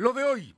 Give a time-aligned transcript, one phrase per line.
[0.00, 0.56] Lo de hoy.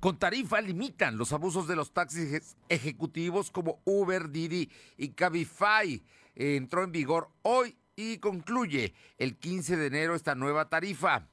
[0.00, 6.02] Con tarifa limitan los abusos de los taxis ejecutivos como Uber, Didi y Cabify.
[6.34, 11.28] Entró en vigor hoy y concluye el 15 de enero esta nueva tarifa.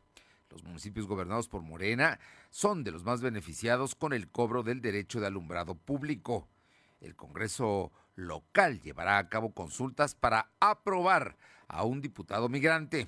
[0.50, 2.20] Los municipios gobernados por Morena
[2.50, 6.50] son de los más beneficiados con el cobro del derecho de alumbrado público.
[7.00, 11.38] El Congreso local llevará a cabo consultas para aprobar
[11.70, 13.08] a un diputado migrante.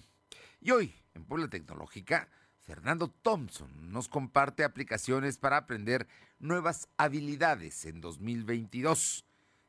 [0.62, 2.30] Y hoy, en Puebla Tecnológica,
[2.64, 6.08] Fernando Thompson nos comparte aplicaciones para aprender
[6.40, 9.26] nuevas habilidades en 2022.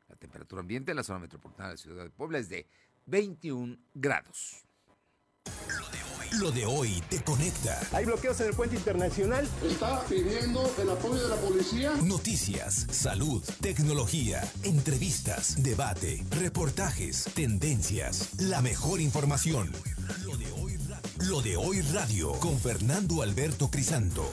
[0.07, 2.67] La temperatura ambiente en la zona metropolitana de la ciudad de Puebla es de
[3.05, 4.65] 21 grados.
[6.39, 7.79] Lo de hoy te conecta.
[7.93, 9.47] Hay bloqueos en el puente internacional.
[9.63, 11.93] Está pidiendo el apoyo de la policía.
[12.03, 19.71] Noticias, salud, tecnología, entrevistas, debate, reportajes, tendencias, la mejor información.
[20.25, 20.64] Lo de hoy,
[21.29, 24.31] Lo de hoy radio con Fernando Alberto Crisanto.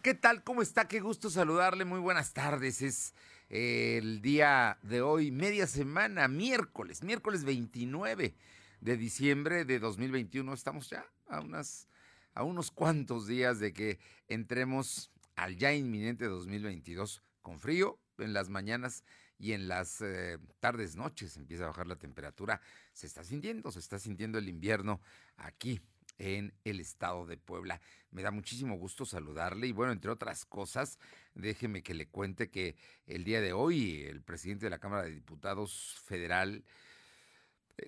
[0.00, 0.44] ¿Qué tal?
[0.44, 0.86] ¿Cómo está?
[0.86, 1.84] Qué gusto saludarle.
[1.84, 2.80] Muy buenas tardes.
[2.80, 3.12] Es
[3.48, 8.36] el día de hoy, media semana, miércoles, miércoles 29
[8.80, 10.52] de diciembre de 2021.
[10.52, 11.88] Estamos ya a, unas,
[12.34, 18.48] a unos cuantos días de que entremos al ya inminente 2022 con frío en las
[18.48, 19.02] mañanas
[19.38, 22.60] y en las eh, tardes, noches empieza a bajar la temperatura.
[22.92, 25.00] Se está sintiendo, se está sintiendo el invierno
[25.36, 25.80] aquí
[26.18, 27.80] en el estado de Puebla.
[28.10, 30.98] Me da muchísimo gusto saludarle y bueno, entre otras cosas,
[31.34, 35.10] déjeme que le cuente que el día de hoy el presidente de la Cámara de
[35.10, 36.64] Diputados Federal,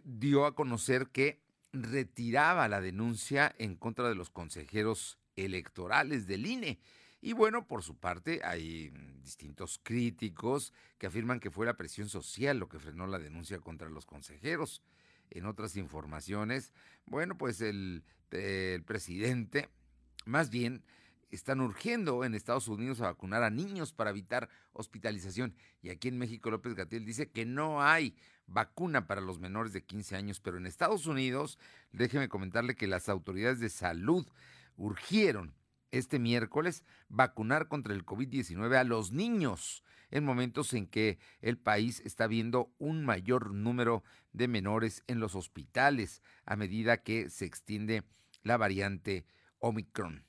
[0.05, 1.41] dio a conocer que
[1.73, 6.79] retiraba la denuncia en contra de los consejeros electorales del INE.
[7.21, 8.91] Y bueno, por su parte, hay
[9.23, 13.89] distintos críticos que afirman que fue la presión social lo que frenó la denuncia contra
[13.89, 14.83] los consejeros.
[15.31, 16.73] En otras informaciones,
[17.07, 19.69] bueno, pues el, el presidente,
[20.25, 20.85] más bien,
[21.31, 25.55] están urgiendo en Estados Unidos a vacunar a niños para evitar hospitalización.
[25.83, 29.85] Y aquí en México López Gatel dice que no hay vacuna para los menores de
[29.85, 31.59] 15 años, pero en Estados Unidos,
[31.93, 34.27] déjeme comentarle que las autoridades de salud
[34.77, 35.55] urgieron
[35.91, 42.01] este miércoles vacunar contra el COVID-19 a los niños en momentos en que el país
[42.05, 48.05] está viendo un mayor número de menores en los hospitales a medida que se extiende
[48.43, 49.27] la variante
[49.59, 50.25] Omicron.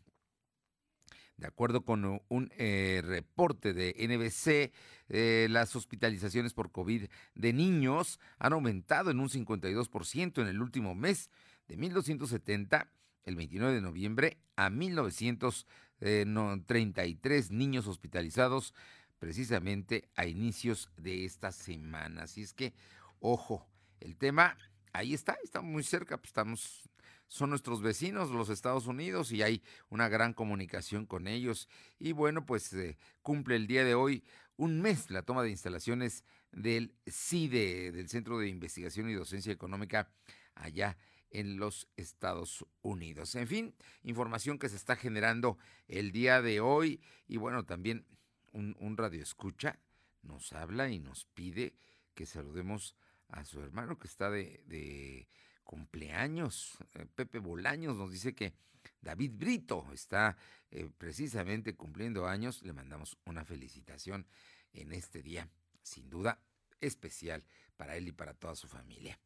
[1.38, 4.74] De acuerdo con un eh, reporte de NBC,
[5.08, 10.96] eh, las hospitalizaciones por COVID de niños han aumentado en un 52% en el último
[10.96, 11.30] mes,
[11.70, 12.90] de 1.270
[13.26, 18.74] el 29 de noviembre a 1.933 niños hospitalizados
[19.20, 22.24] precisamente a inicios de esta semana.
[22.24, 22.74] Así es que,
[23.20, 23.68] ojo,
[24.00, 24.58] el tema
[24.94, 26.90] ahí está, está muy cerca, pues estamos
[27.30, 31.70] son nuestros vecinos, los Estados Unidos, y hay una gran comunicación con ellos.
[32.00, 34.24] Y bueno, pues eh, cumple el día de hoy
[34.58, 40.12] un mes la toma de instalaciones del CIDE, del Centro de Investigación y Docencia Económica,
[40.56, 40.98] allá
[41.32, 43.36] en los Estados Unidos.
[43.36, 45.58] En fin, información que se está generando
[45.88, 48.06] el día de hoy y bueno, también
[48.52, 49.80] un, un radio escucha
[50.24, 51.74] nos habla y nos pide
[52.14, 52.96] que saludemos
[53.30, 55.28] a su hermano que está de, de
[55.64, 56.78] cumpleaños.
[56.96, 58.54] Eh, Pepe Bolaños nos dice que
[59.02, 60.38] David Brito está
[60.72, 62.62] eh, precisamente cumpliendo años.
[62.64, 64.28] Le mandamos una felicitación
[64.74, 65.50] en este día,
[65.82, 66.40] sin duda
[66.82, 67.44] especial
[67.78, 69.20] para él y para toda su familia.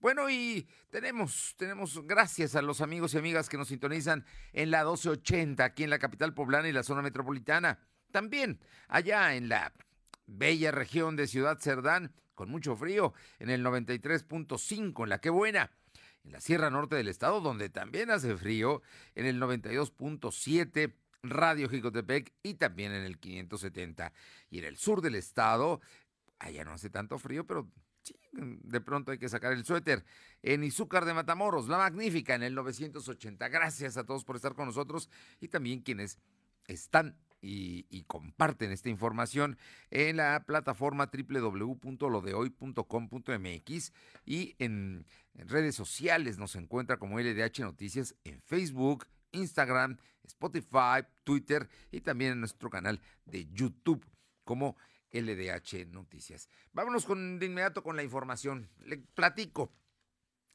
[0.00, 4.84] Bueno, y tenemos, tenemos, gracias a los amigos y amigas que nos sintonizan en la
[4.84, 7.80] 1280, aquí en la capital poblana y la zona metropolitana.
[8.12, 9.72] También allá en la
[10.26, 15.72] bella región de Ciudad Cerdán, con mucho frío, en el 93.5, en la que buena
[16.24, 18.82] en la Sierra Norte del Estado, donde también hace frío,
[19.14, 24.12] en el 92.7 Radio Jicotepec y también en el 570.
[24.50, 25.80] Y en el sur del estado,
[26.38, 27.68] allá no hace tanto frío, pero
[28.08, 30.04] sí, de pronto hay que sacar el suéter.
[30.42, 33.48] En Izúcar de Matamoros, La Magnífica, en el 980.
[33.48, 35.08] Gracias a todos por estar con nosotros
[35.40, 36.18] y también quienes
[36.66, 39.58] están y, comparten esta información
[39.90, 43.92] en la plataforma www.lodehoy.com.mx
[44.24, 52.00] y en, redes sociales nos encuentra como LDH Noticias en Facebook, Instagram, Spotify, Twitter y
[52.00, 54.04] también en nuestro canal de YouTube
[54.44, 54.76] como
[55.12, 56.48] LDH Noticias.
[56.72, 58.68] Vámonos con, de inmediato con la información.
[58.80, 59.72] Le platico.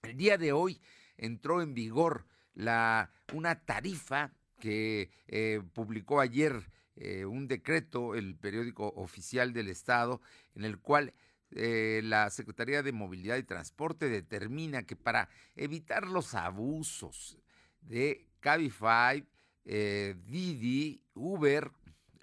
[0.04, 0.82] El día de hoy
[1.18, 8.94] entró en vigor la, una tarifa que eh, publicó ayer eh, un decreto, el periódico
[8.96, 10.22] oficial del Estado,
[10.56, 11.14] en el cual
[11.52, 17.40] eh, la Secretaría de Movilidad y Transporte determina que para evitar los abusos
[17.82, 19.26] de Cabify,
[19.66, 21.72] Didi, Uber,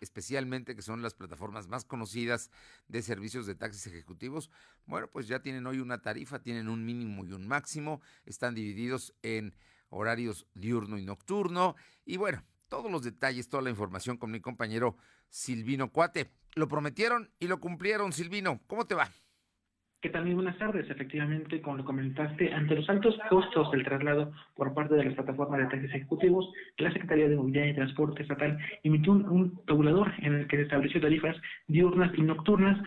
[0.01, 2.51] especialmente que son las plataformas más conocidas
[2.89, 4.51] de servicios de taxis ejecutivos,
[4.87, 9.15] bueno, pues ya tienen hoy una tarifa, tienen un mínimo y un máximo, están divididos
[9.23, 9.55] en
[9.89, 14.97] horarios diurno y nocturno y bueno, todos los detalles, toda la información con mi compañero
[15.29, 16.31] Silvino Cuate.
[16.55, 18.61] Lo prometieron y lo cumplieron, Silvino.
[18.67, 19.11] ¿Cómo te va?
[20.03, 20.25] ¿Qué tal?
[20.25, 20.89] Muy buenas tardes.
[20.89, 25.61] Efectivamente, como lo comentaste, ante los altos costos del traslado por parte de las plataformas
[25.61, 30.47] de taxis ejecutivos, la Secretaría de Movilidad y Transporte Estatal emitió un, regulador en el
[30.47, 31.37] que se estableció tarifas
[31.69, 32.83] diurnas y nocturnas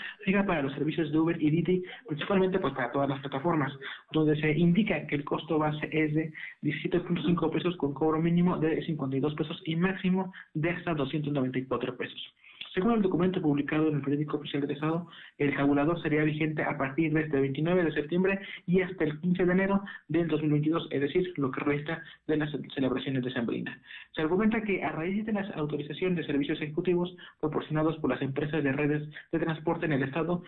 [0.48, 3.72] para los servicios de Uber y Didi, principalmente pues para todas las plataformas,
[4.12, 6.34] donde se indica que el costo base es de
[6.64, 12.34] 17.5 pesos con cobro mínimo de 52 pesos y máximo de hasta 294 pesos.
[12.74, 16.76] Según el documento publicado en el periódico oficial del Estado, el tabulador sería vigente a
[16.76, 21.02] partir de este 29 de septiembre y hasta el 15 de enero del 2022, es
[21.02, 23.80] decir, lo que resta de las celebraciones de San Brina.
[24.16, 28.64] Se argumenta que a raíz de las autorizaciones de servicios ejecutivos proporcionados por las empresas
[28.64, 30.44] de redes de transporte en el Estado,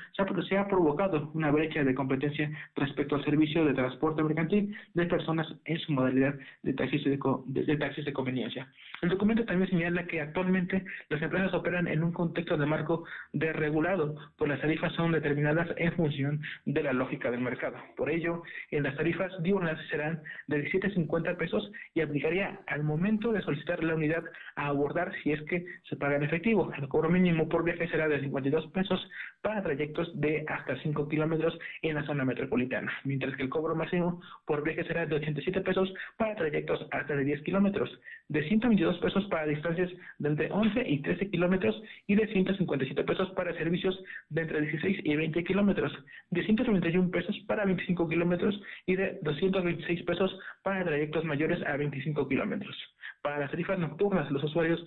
[0.49, 5.47] se ha, provocado una brecha de competencia respecto al servicio de transporte mercantil de personas
[5.65, 6.33] en su modalidad
[6.63, 8.67] de taxis de, de taxis de conveniencia.
[9.03, 14.15] El documento también señala que actualmente las empresas operan en un contexto de marco desregulado,
[14.37, 17.77] pues las tarifas son determinadas en función de la lógica del mercado.
[17.95, 18.41] Por ello,
[18.71, 23.93] en las tarifas diurnas serán de 17.50 pesos y aplicaría al momento de solicitar la
[23.93, 24.23] unidad
[24.55, 26.71] a abordar si es que se paga en efectivo.
[26.75, 29.07] El cobro mínimo por viaje será de 52 pesos
[29.41, 34.21] para trayectos de hasta 5 kilómetros en la zona metropolitana, mientras que el cobro máximo
[34.45, 37.89] por viaje será de 87 pesos para trayectos hasta de 10 kilómetros,
[38.29, 43.29] de 122 pesos para distancias de entre 11 y 13 kilómetros y de 157 pesos
[43.31, 43.97] para servicios
[44.29, 45.91] de entre 16 y 20 kilómetros,
[46.29, 52.27] de 131 pesos para 25 kilómetros y de 226 pesos para trayectos mayores a 25
[52.27, 52.75] kilómetros.
[53.21, 54.85] Para las tarifas nocturnas, los usuarios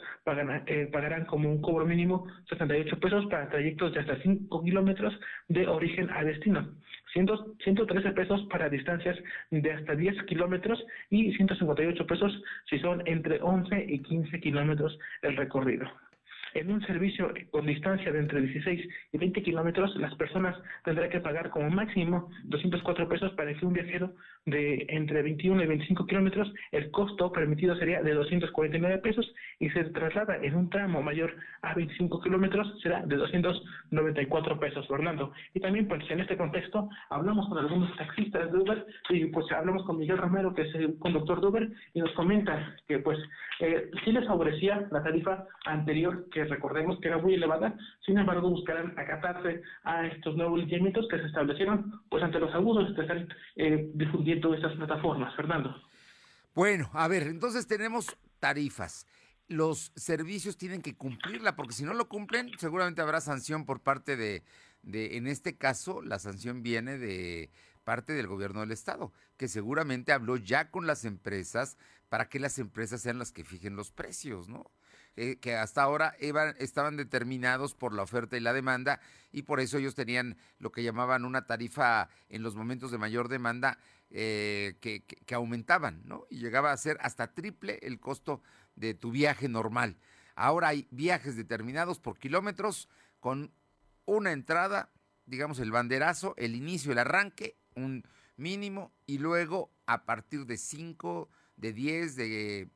[0.66, 5.18] eh, pagarán como un cobro mínimo 68 pesos para trayectos de hasta 5 kilómetros
[5.48, 6.68] de origen a destino,
[7.12, 9.18] 113 pesos para distancias
[9.50, 15.36] de hasta 10 kilómetros y 158 pesos si son entre 11 y 15 kilómetros el
[15.36, 15.88] recorrido.
[16.54, 21.20] En un servicio con distancia de entre 16 y 20 kilómetros, las personas tendrán que
[21.20, 24.12] pagar como máximo 204 pesos para que un viajero
[24.46, 29.84] de entre 21 y 25 kilómetros, el costo permitido sería de 249 pesos y se
[29.84, 35.32] traslada en un tramo mayor a 25 kilómetros, será de 294 pesos, Fernando.
[35.54, 39.84] Y también, pues en este contexto, hablamos con algunos taxistas de Uber y pues hablamos
[39.84, 43.18] con Miguel Romero, que es el conductor de Uber, y nos comenta que pues
[43.60, 48.98] eh, sí les favorecía la tarifa anterior recordemos que era muy elevada, sin embargo buscarán
[48.98, 53.90] acatarse a estos nuevos lineamientos que se establecieron pues ante los abusos que están eh,
[53.94, 55.74] difundiendo estas plataformas, Fernando.
[56.54, 59.06] Bueno, a ver, entonces tenemos tarifas.
[59.48, 64.16] Los servicios tienen que cumplirla, porque si no lo cumplen, seguramente habrá sanción por parte
[64.16, 64.42] de,
[64.82, 67.50] de, en este caso, la sanción viene de
[67.84, 72.58] parte del gobierno del estado, que seguramente habló ya con las empresas para que las
[72.58, 74.70] empresas sean las que fijen los precios, ¿no?
[75.20, 76.14] Eh, que hasta ahora
[76.60, 79.00] estaban determinados por la oferta y la demanda
[79.32, 83.26] y por eso ellos tenían lo que llamaban una tarifa en los momentos de mayor
[83.26, 83.80] demanda
[84.10, 86.24] eh, que, que, aumentaban, ¿no?
[86.30, 88.44] Y llegaba a ser hasta triple el costo
[88.76, 89.96] de tu viaje normal.
[90.36, 93.50] Ahora hay viajes determinados por kilómetros con
[94.04, 94.88] una entrada,
[95.26, 98.04] digamos el banderazo, el inicio, el arranque, un
[98.36, 102.68] mínimo y luego a partir de 5, de 10, de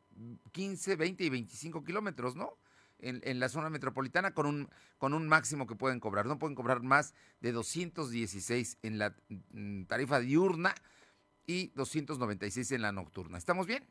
[0.52, 2.50] 15, 20 y 25 kilómetros, ¿no?
[2.98, 6.26] En, en, la zona metropolitana con un, con un máximo que pueden cobrar.
[6.26, 9.14] No pueden cobrar más de 216 en la
[9.52, 10.72] mm, tarifa diurna
[11.46, 13.38] y 296 en la nocturna.
[13.38, 13.84] ¿Estamos bien?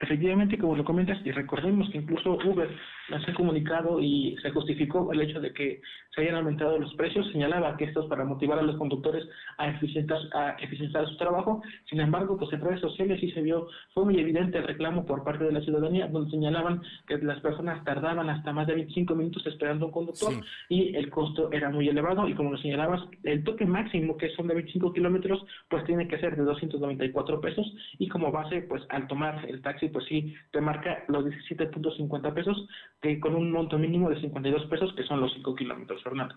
[0.00, 2.74] Efectivamente, como lo comentas, y recordemos que incluso Uber
[3.10, 5.80] nos ha comunicado y se justificó el hecho de que
[6.14, 9.24] se hayan aumentado los precios, señalaba que esto es para motivar a los conductores
[9.58, 13.68] a eficientar, a eficientar su trabajo, sin embargo, pues en redes sociales sí se vio,
[13.94, 17.84] fue muy evidente el reclamo por parte de la ciudadanía, donde señalaban que las personas
[17.84, 20.32] tardaban hasta más de 25 minutos esperando un conductor
[20.68, 24.48] y el costo era muy elevado, y como lo señalabas, el toque máximo, que son
[24.48, 29.06] de 25 kilómetros, pues tiene que ser de 294 pesos, y como base, pues al
[29.06, 32.68] tomar el taxi pues sí te marca los 17.50 pesos,
[33.00, 36.34] que con un monto mínimo de 52 pesos, que son los 5 kilómetros, Fernando.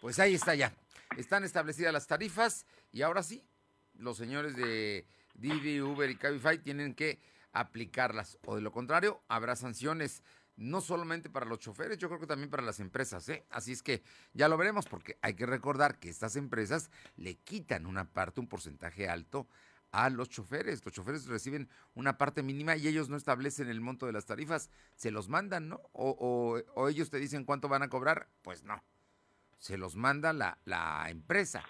[0.00, 0.72] Pues ahí está ya.
[1.16, 3.44] Están establecidas las tarifas y ahora sí,
[3.94, 7.20] los señores de Didi, Uber y Cabify tienen que
[7.52, 8.38] aplicarlas.
[8.46, 10.22] O de lo contrario, habrá sanciones
[10.56, 13.46] no solamente para los choferes, yo creo que también para las empresas, ¿eh?
[13.48, 14.02] Así es que
[14.34, 18.46] ya lo veremos porque hay que recordar que estas empresas le quitan una parte, un
[18.46, 19.48] porcentaje alto
[19.92, 20.84] a los choferes.
[20.84, 24.70] Los choferes reciben una parte mínima y ellos no establecen el monto de las tarifas,
[24.94, 25.80] se los mandan, ¿no?
[25.92, 28.82] O, o, ellos te dicen cuánto van a cobrar, pues no,
[29.58, 31.64] se los manda la, la empresa,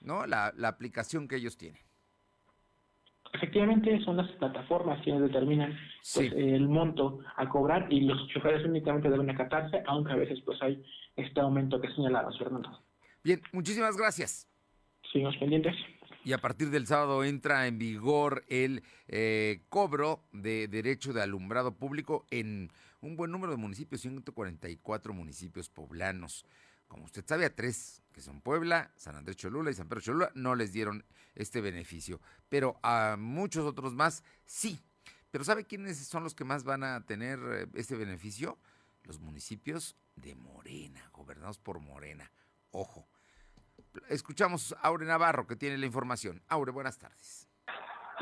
[0.00, 0.26] ¿no?
[0.26, 1.86] La, la aplicación que ellos tienen.
[3.32, 5.76] Efectivamente, son las plataformas quienes determinan
[6.14, 10.60] pues, el monto a cobrar y los choferes únicamente deben acatarse, aunque a veces pues
[10.62, 10.82] hay
[11.16, 12.80] este aumento que señalabas, Fernando.
[13.22, 14.48] Bien, muchísimas gracias.
[15.12, 15.74] Seguimos pendientes.
[16.26, 21.76] Y a partir del sábado entra en vigor el eh, cobro de derecho de alumbrado
[21.76, 26.44] público en un buen número de municipios, 144 municipios poblanos.
[26.88, 30.32] Como usted sabe, a tres, que son Puebla, San Andrés Cholula y San Pedro Cholula,
[30.34, 31.04] no les dieron
[31.36, 32.20] este beneficio.
[32.48, 34.82] Pero a muchos otros más sí.
[35.30, 38.58] Pero ¿sabe quiénes son los que más van a tener eh, este beneficio?
[39.04, 42.32] Los municipios de Morena, gobernados por Morena.
[42.72, 43.06] Ojo.
[44.08, 46.42] Escuchamos a Aure Navarro, que tiene la información.
[46.48, 47.48] Aure, buenas tardes.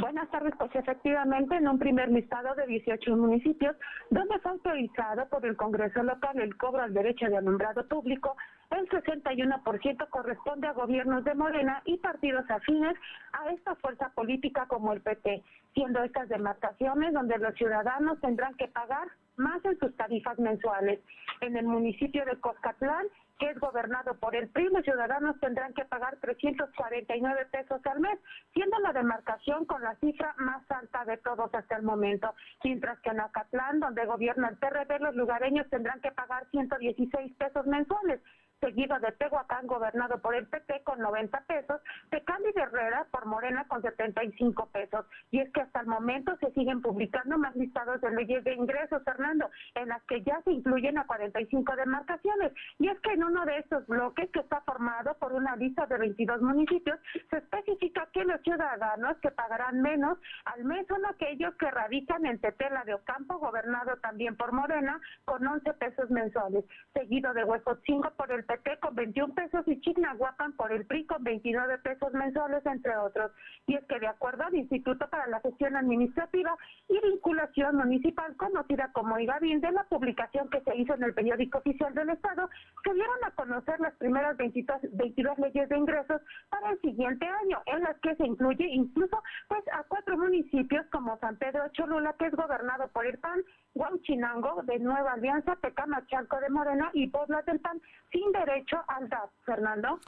[0.01, 3.77] Buenas tardes, pues efectivamente en un primer listado de 18 municipios
[4.11, 8.37] donde fue autorizado por el Congreso local el cobro al derecho de alumbrado público,
[8.71, 12.97] el 61% corresponde a gobiernos de Morena y partidos afines
[13.33, 18.67] a esta fuerza política como el PT, siendo estas demarcaciones donde los ciudadanos tendrán que
[18.67, 21.01] pagar más en sus tarifas mensuales.
[21.41, 23.07] En el municipio de Coscatlán,
[23.39, 28.19] que es gobernado por el PRI, los ciudadanos tendrán que pagar 349 pesos al mes,
[28.53, 32.35] siendo la demarcación con la cifra más alta de todos hasta el momento.
[32.63, 37.67] Mientras que en Acatlán, donde gobierna el PRD, los lugareños tendrán que pagar 116 pesos
[37.67, 38.21] mensuales
[38.65, 43.67] seguido de Tehuacán, gobernado por el PP con 90 pesos, Tecán y Herrera por Morena
[43.69, 45.05] con 75 pesos.
[45.31, 49.03] Y es que hasta el momento se siguen publicando más listados de leyes de ingresos,
[49.05, 52.53] Fernando, en las que ya se incluyen a 45 demarcaciones.
[52.79, 55.99] Y es que en uno de estos bloques, que está formado por una lista de
[55.99, 56.99] 22 municipios,
[57.31, 62.41] se especifica que los ciudadanos que pagarán menos al mes son aquellos que radican en
[62.41, 68.33] Tetela de Ocampo, gobernado también por Morena, con 11 pesos mensuales, seguido de Huejotzingo por
[68.33, 68.47] el
[68.81, 73.33] con 21 pesos y Chignahuapan por el PRI con 29 pesos mensuales, entre otros.
[73.67, 76.57] Y es que de acuerdo al Instituto para la Gestión Administrativa
[76.89, 81.59] y Vinculación Municipal, conocida como IGAVIN, de la publicación que se hizo en el periódico
[81.59, 82.49] oficial del Estado,
[82.85, 86.21] se dieron a conocer las primeras 22, 22 leyes de ingresos
[86.51, 91.19] para el siguiente año, en las que se incluye incluso pues a cuatro municipios como
[91.19, 93.43] San Pedro Cholula, que es gobernado por el PAN,
[93.75, 99.31] Huauchinango de Nueva Alianza, Tecamachalco de Morena y Puebla del PAN, sin derecho al DAP,
[99.45, 99.99] Fernando.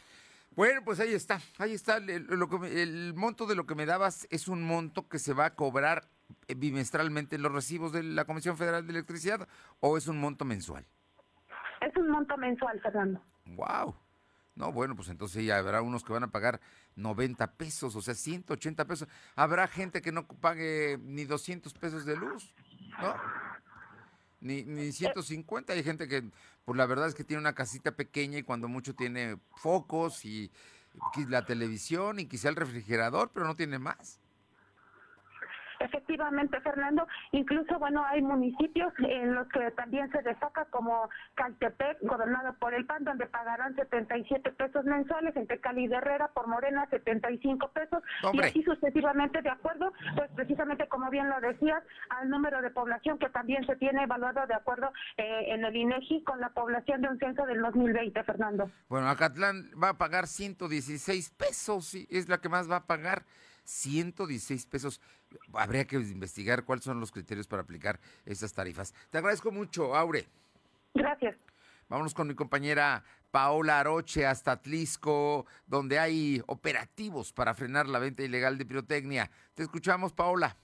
[0.55, 1.99] Bueno, pues ahí está, ahí está.
[1.99, 2.29] El,
[2.65, 6.09] el monto de lo que me dabas es un monto que se va a cobrar
[6.49, 9.49] eh, bimestralmente en los recibos de la Comisión Federal de Electricidad
[9.81, 10.85] o es un monto mensual?
[11.81, 13.21] Es un monto mensual, Fernando.
[13.45, 13.95] Wow.
[14.55, 16.61] No, bueno, pues entonces ya habrá unos que van a pagar
[16.97, 19.09] 90 pesos, o sea, 180 pesos.
[19.35, 22.55] Habrá gente que no pague ni 200 pesos de luz,
[23.01, 23.15] ¿no?
[24.41, 25.73] Ni, ni 150.
[25.73, 26.25] Hay gente que,
[26.65, 30.51] pues la verdad es que tiene una casita pequeña y cuando mucho tiene focos y
[31.29, 34.21] la televisión y quizá el refrigerador, pero no tiene más.
[35.81, 42.55] Efectivamente, Fernando, incluso, bueno, hay municipios en los que también se destaca como Caltepec, gobernado
[42.55, 47.69] por el PAN, donde pagarán 77 pesos mensuales, entre Cali y Herrera por Morena 75
[47.69, 48.03] pesos,
[48.33, 53.19] y así sucesivamente, de acuerdo, pues precisamente como bien lo decías, al número de población
[53.19, 57.09] que también se tiene evaluado de acuerdo eh, en el INEGI con la población de
[57.09, 58.71] un censo del 2020, Fernando.
[58.89, 63.25] Bueno, Acatlán va a pagar 116 pesos, es la que más va a pagar.
[63.67, 65.01] 116 pesos.
[65.53, 68.95] Habría que investigar cuáles son los criterios para aplicar esas tarifas.
[69.11, 70.27] Te agradezco mucho, Aure.
[70.95, 71.37] Gracias.
[71.89, 78.23] Vámonos con mi compañera Paola Aroche hasta Atlisco, donde hay operativos para frenar la venta
[78.23, 79.31] ilegal de pirotecnia.
[79.55, 80.57] Te escuchamos, Paola.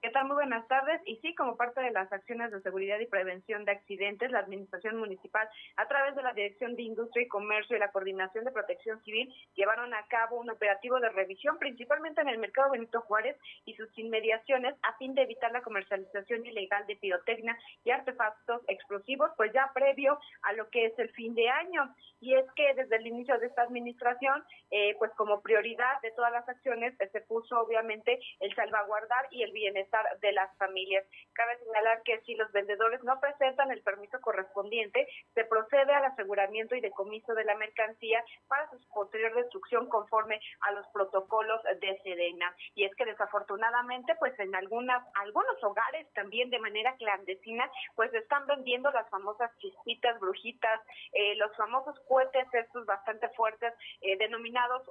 [0.00, 0.26] ¿Qué tal?
[0.26, 1.00] Muy buenas tardes.
[1.06, 4.96] Y sí, como parte de las acciones de seguridad y prevención de accidentes, la Administración
[4.96, 9.02] Municipal, a través de la Dirección de Industria y Comercio y la Coordinación de Protección
[9.02, 13.74] Civil, llevaron a cabo un operativo de revisión, principalmente en el mercado Benito Juárez y
[13.74, 19.52] sus inmediaciones, a fin de evitar la comercialización ilegal de pirotecnia y artefactos explosivos, pues
[19.52, 21.92] ya previo a lo que es el fin de año.
[22.20, 26.30] Y es que desde el inicio de esta administración, eh, pues como prioridad de todas
[26.30, 29.87] las acciones, se puso obviamente el salvaguardar y el bienestar
[30.20, 31.04] de las familias.
[31.32, 36.74] Cabe señalar que si los vendedores no presentan el permiso correspondiente, se procede al aseguramiento
[36.74, 42.54] y decomiso de la mercancía para su posterior destrucción conforme a los protocolos de Sedena.
[42.74, 48.46] Y es que desafortunadamente, pues en algunas, algunos hogares también de manera clandestina, pues están
[48.46, 50.80] vendiendo las famosas chispitas, brujitas,
[51.12, 54.82] eh, los famosos cohetes estos bastante fuertes, eh, denominados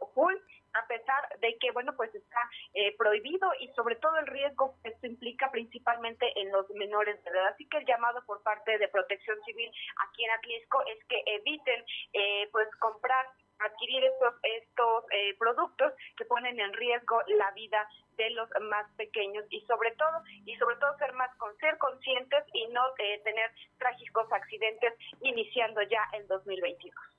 [0.78, 2.40] a pesar de que, bueno, pues está
[2.74, 7.32] eh, prohibido y sobre todo el riesgo que esto implica principalmente en los menores de
[7.32, 7.48] edad.
[7.48, 9.72] Así que el llamado por parte de Protección Civil
[10.08, 13.26] aquí en Atlisco es que eviten, eh, pues, comprar
[13.60, 19.46] adquirir estos estos eh, productos que ponen en riesgo la vida de los más pequeños
[19.50, 22.84] y sobre todo y sobre todo ser más con ser conscientes y no
[23.24, 27.17] tener trágicos accidentes iniciando ya el 2022.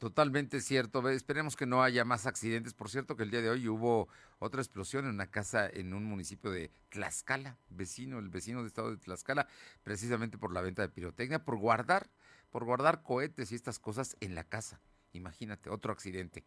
[0.00, 1.06] Totalmente cierto.
[1.10, 2.72] Esperemos que no haya más accidentes.
[2.72, 6.04] Por cierto, que el día de hoy hubo otra explosión en una casa en un
[6.04, 9.46] municipio de Tlaxcala, vecino, el vecino de estado de Tlaxcala,
[9.82, 12.08] precisamente por la venta de pirotecnia, por guardar,
[12.48, 14.80] por guardar cohetes y estas cosas en la casa.
[15.12, 16.46] Imagínate, otro accidente.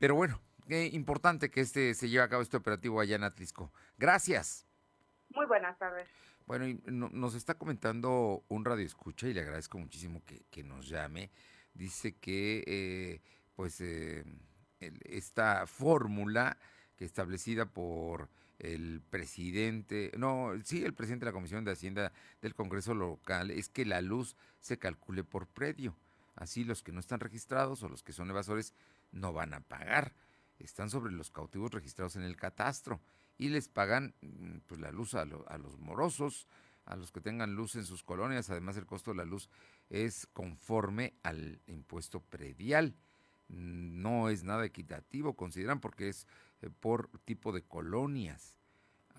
[0.00, 3.72] Pero bueno, qué importante que este se lleve a cabo este operativo allá en Atlisco.
[3.96, 4.66] Gracias.
[5.28, 6.08] Muy buenas tardes.
[6.46, 10.88] Bueno, y nos está comentando un radio escucha y le agradezco muchísimo que, que nos
[10.88, 11.30] llame
[11.76, 13.20] dice que eh,
[13.54, 14.24] pues eh,
[14.80, 16.58] esta fórmula
[16.96, 18.28] que establecida por
[18.58, 23.68] el presidente, no, sí, el presidente de la Comisión de Hacienda del Congreso local es
[23.68, 25.96] que la luz se calcule por predio.
[26.34, 28.74] Así los que no están registrados o los que son evasores
[29.12, 30.14] no van a pagar.
[30.58, 33.00] Están sobre los cautivos registrados en el catastro
[33.38, 36.46] y les pagan mm, pues la luz a, a los morosos,
[36.86, 38.48] a los que tengan luz en sus colonias.
[38.48, 39.50] Además, el costo de la luz
[39.90, 42.94] es conforme al impuesto predial.
[43.48, 46.26] No es nada equitativo, consideran, porque es
[46.62, 48.58] eh, por tipo de colonias.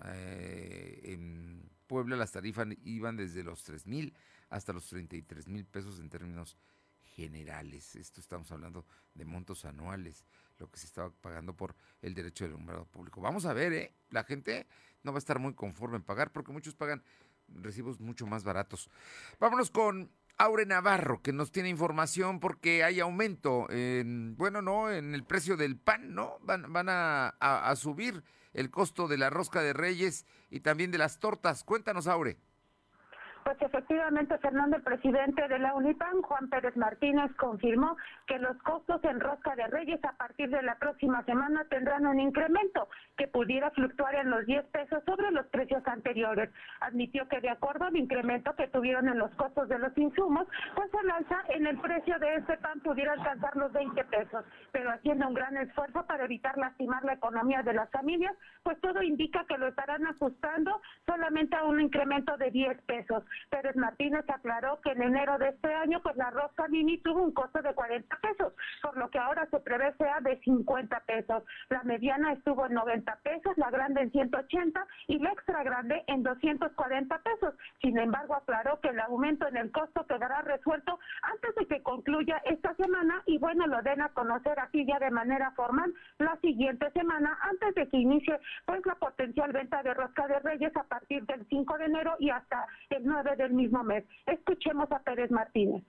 [0.04, 4.14] Eh, en Puebla las tarifas iban desde los 3 mil
[4.50, 6.56] hasta los 33 mil pesos en términos
[7.02, 7.96] generales.
[7.96, 10.24] Esto estamos hablando de montos anuales,
[10.58, 13.20] lo que se estaba pagando por el derecho del alumbrado público.
[13.20, 13.94] Vamos a ver, ¿eh?
[14.10, 14.66] La gente
[15.02, 17.02] no va a estar muy conforme en pagar porque muchos pagan
[17.48, 18.90] recibos mucho más baratos.
[19.40, 25.14] Vámonos con Aure Navarro, que nos tiene información porque hay aumento en, bueno, no, en
[25.14, 26.38] el precio del pan, ¿no?
[26.42, 30.98] Van, van a, a subir el costo de la rosca de reyes y también de
[30.98, 31.64] las tortas.
[31.64, 32.38] Cuéntanos, Aure.
[33.48, 39.02] Pues efectivamente, Fernando, el presidente de la UNIPAN, Juan Pérez Martínez, confirmó que los costos
[39.04, 43.70] en rosca de reyes a partir de la próxima semana tendrán un incremento que pudiera
[43.70, 46.50] fluctuar en los 10 pesos sobre los precios anteriores.
[46.80, 50.90] Admitió que de acuerdo al incremento que tuvieron en los costos de los insumos, pues
[51.02, 55.26] el alza en el precio de este pan pudiera alcanzar los 20 pesos, pero haciendo
[55.26, 59.56] un gran esfuerzo para evitar lastimar la economía de las familias, pues todo indica que
[59.56, 63.24] lo estarán ajustando solamente a un incremento de 10 pesos.
[63.50, 67.32] Pérez Martínez aclaró que en enero de este año, pues la rosca mini tuvo un
[67.32, 71.42] costo de 40 pesos, por lo que ahora se prevé sea de 50 pesos.
[71.68, 76.22] La mediana estuvo en 90 pesos, la grande en 180 y la extra grande en
[76.22, 77.54] 240 pesos.
[77.80, 82.40] Sin embargo, aclaró que el aumento en el costo quedará resuelto antes de que concluya
[82.44, 86.90] esta semana y bueno, lo den a conocer así ya de manera formal la siguiente
[86.92, 91.24] semana antes de que inicie pues la potencial venta de rosca de reyes a partir
[91.26, 94.04] del 5 de enero y hasta el 9 del mismo mes.
[94.26, 95.82] Escuchemos a Pérez Martínez.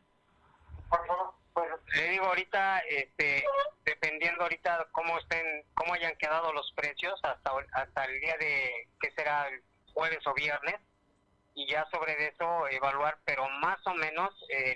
[0.89, 1.33] Por favor.
[1.53, 3.43] Pues le digo ahorita, este,
[3.83, 9.11] dependiendo ahorita cómo estén, cómo hayan quedado los precios hasta hasta el día de que
[9.11, 9.61] será el
[9.93, 10.75] jueves o viernes
[11.55, 14.75] y ya sobre eso evaluar, pero más o menos eh,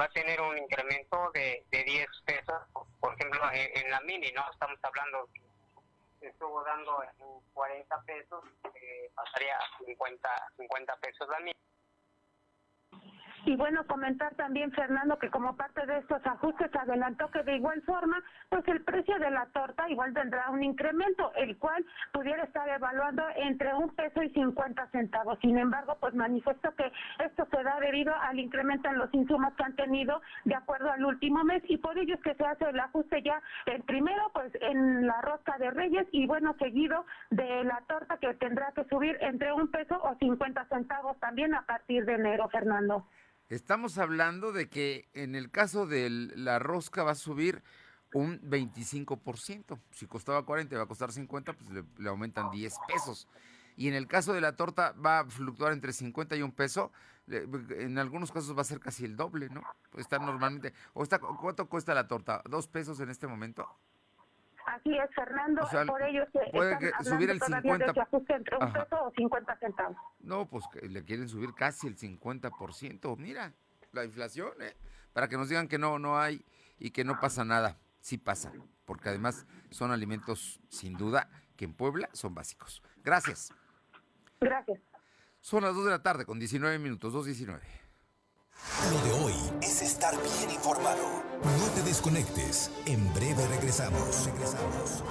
[0.00, 2.62] va a tener un incremento de, de 10 pesos,
[3.00, 4.42] por ejemplo, en, la mini, ¿no?
[4.50, 5.28] Estamos hablando
[6.20, 11.54] estuvo dando en 40 pesos, eh, pasaría a 50, 50 pesos la mía.
[13.46, 17.80] Y bueno, comentar también, Fernando, que como parte de estos ajustes adelantó que de igual
[17.82, 22.68] forma, pues el precio de la torta igual tendrá un incremento, el cual pudiera estar
[22.68, 25.38] evaluando entre un peso y 50 centavos.
[25.40, 26.90] Sin embargo, pues manifestó que
[27.24, 31.04] esto se da debido al incremento en los insumos que han tenido de acuerdo al
[31.04, 34.52] último mes y por ello es que se hace el ajuste ya el primero, pues
[34.60, 39.16] en la rosca de Reyes y bueno, seguido de la torta que tendrá que subir
[39.20, 43.06] entre un peso o 50 centavos también a partir de enero, Fernando.
[43.48, 47.62] Estamos hablando de que en el caso de la rosca va a subir
[48.12, 49.78] un 25%.
[49.92, 53.28] Si costaba 40 y va a costar 50, pues le, aumentan 10 pesos.
[53.76, 56.90] Y en el caso de la torta va a fluctuar entre 50 y un peso.
[57.28, 59.62] En algunos casos va a ser casi el doble, ¿no?
[59.96, 60.72] Está normalmente.
[60.94, 62.42] O está, ¿Cuánto cuesta la torta?
[62.48, 63.68] ¿Dos pesos en este momento?
[64.66, 68.72] Así es, Fernando, por ello se puede que subir el 50 de ajuste entre un
[68.72, 69.96] peso o 50 centavos.
[70.18, 73.16] No, pues le quieren subir casi el 50%.
[73.16, 73.52] Mira,
[73.92, 74.76] la inflación, ¿eh?
[75.12, 76.44] Para que nos digan que no, no hay
[76.78, 77.78] y que no pasa nada.
[78.00, 78.52] Sí pasa,
[78.84, 82.82] porque además son alimentos sin duda que en Puebla son básicos.
[83.04, 83.52] Gracias.
[84.40, 84.80] Gracias.
[85.40, 87.60] Son las 2 de la tarde con 19 minutos, 2.19.
[88.92, 91.22] Lo de hoy es estar bien informado.
[91.42, 92.70] No te desconectes.
[92.86, 94.26] En breve regresamos.
[94.26, 95.02] Regresamos.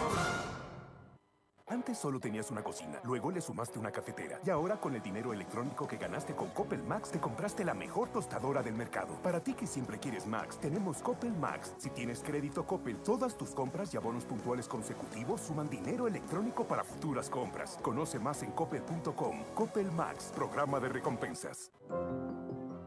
[1.67, 5.33] Antes solo tenías una cocina, luego le sumaste una cafetera y ahora con el dinero
[5.33, 9.19] electrónico que ganaste con Coppel Max te compraste la mejor tostadora del mercado.
[9.23, 11.73] Para ti que siempre quieres Max, tenemos Coppel Max.
[11.79, 16.83] Si tienes crédito Coppel, todas tus compras y abonos puntuales consecutivos suman dinero electrónico para
[16.83, 17.79] futuras compras.
[17.81, 19.43] Conoce más en coppel.com.
[19.55, 21.71] Coppel Max, programa de recompensas.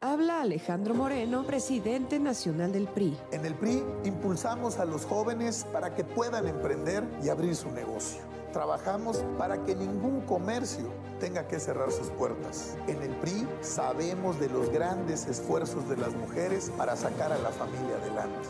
[0.00, 3.18] Habla Alejandro Moreno, presidente nacional del PRI.
[3.32, 8.20] En el PRI impulsamos a los jóvenes para que puedan emprender y abrir su negocio.
[8.52, 12.78] Trabajamos para que ningún comercio tenga que cerrar sus puertas.
[12.86, 17.50] En el PRI sabemos de los grandes esfuerzos de las mujeres para sacar a la
[17.50, 18.48] familia adelante.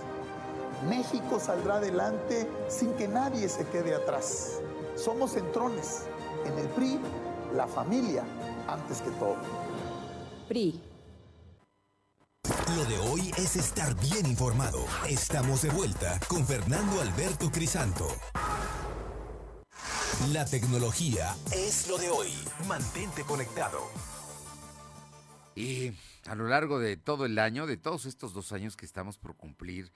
[0.87, 4.61] México saldrá adelante sin que nadie se quede atrás.
[4.97, 6.03] Somos centrones.
[6.45, 7.01] En el PRI,
[7.57, 8.23] la familia
[8.69, 9.37] antes que todo.
[10.47, 10.88] PRI.
[12.77, 14.85] Lo de hoy es estar bien informado.
[15.09, 18.07] Estamos de vuelta con Fernando Alberto Crisanto.
[20.33, 22.29] La tecnología es lo de hoy.
[22.69, 23.81] Mantente conectado.
[25.57, 25.93] Y
[26.27, 29.37] a lo largo de todo el año, de todos estos dos años que estamos por
[29.37, 29.91] cumplir,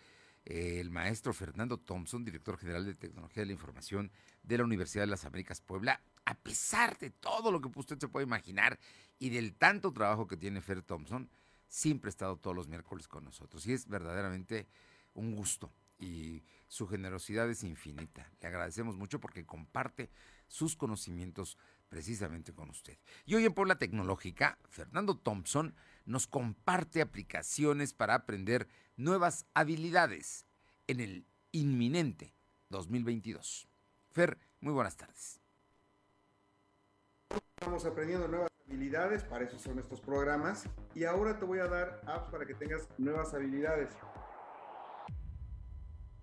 [0.44, 4.10] eh, el maestro Fernando Thompson, director general de Tecnología de la Información
[4.42, 8.08] de la Universidad de las Américas Puebla, a pesar de todo lo que usted se
[8.08, 8.78] puede imaginar
[9.18, 11.30] y del tanto trabajo que tiene Fer Thompson,
[11.72, 14.68] siempre ha estado todos los miércoles con nosotros y es verdaderamente
[15.14, 18.30] un gusto y su generosidad es infinita.
[18.40, 20.10] Le agradecemos mucho porque comparte
[20.48, 21.56] sus conocimientos
[21.88, 22.98] precisamente con usted.
[23.24, 30.44] Y hoy en Puebla Tecnológica, Fernando Thompson nos comparte aplicaciones para aprender nuevas habilidades
[30.88, 32.34] en el inminente
[32.68, 33.66] 2022.
[34.10, 35.41] Fer, muy buenas tardes.
[37.62, 40.68] Estamos aprendiendo nuevas habilidades, para eso son estos programas.
[40.96, 43.88] Y ahora te voy a dar apps para que tengas nuevas habilidades.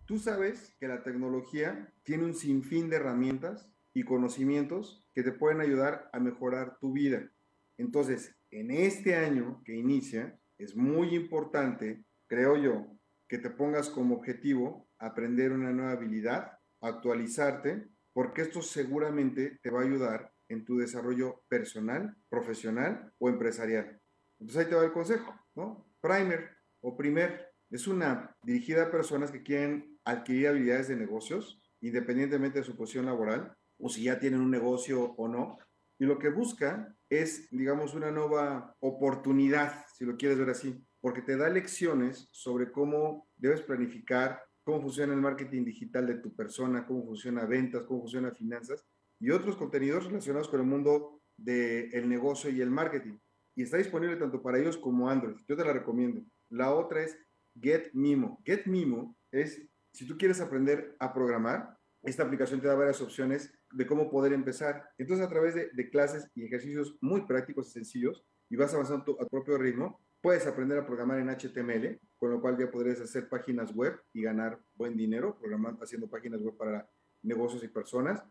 [0.03, 5.61] Tú sabes que la tecnología tiene un sinfín de herramientas y conocimientos que te pueden
[5.61, 7.31] ayudar a mejorar tu vida.
[7.77, 12.85] Entonces, en este año que inicia, es muy importante, creo yo,
[13.29, 19.79] que te pongas como objetivo aprender una nueva habilidad, actualizarte, porque esto seguramente te va
[19.79, 24.01] a ayudar en tu desarrollo personal, profesional o empresarial.
[24.39, 25.89] Entonces ahí te va el consejo, ¿no?
[26.01, 26.49] Primer
[26.81, 32.65] o Primer es una dirigida a personas que quieren adquirir habilidades de negocios, independientemente de
[32.65, 35.57] su posición laboral, o si ya tienen un negocio o no.
[35.99, 41.21] Y lo que busca es, digamos, una nueva oportunidad, si lo quieres ver así, porque
[41.21, 46.85] te da lecciones sobre cómo debes planificar, cómo funciona el marketing digital de tu persona,
[46.85, 48.85] cómo funciona ventas, cómo funciona finanzas,
[49.19, 53.17] y otros contenidos relacionados con el mundo del negocio y el marketing.
[53.55, 55.35] Y está disponible tanto para ellos como Android.
[55.47, 56.21] Yo te la recomiendo.
[56.49, 57.17] La otra es
[57.59, 58.41] Get Mimo.
[58.45, 63.53] Get Mimo es, si tú quieres aprender a programar, esta aplicación te da varias opciones
[63.71, 64.89] de cómo poder empezar.
[64.97, 69.17] Entonces, a través de, de clases y ejercicios muy prácticos y sencillos, y vas avanzando
[69.19, 72.99] a tu propio ritmo, puedes aprender a programar en HTML, con lo cual ya podrías
[72.99, 76.89] hacer páginas web y ganar buen dinero programando, haciendo páginas web para
[77.21, 78.23] negocios y personas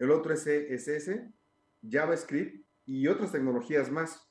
[0.00, 1.20] el otro es CSS,
[1.82, 4.26] JavaScript y otras tecnologías más.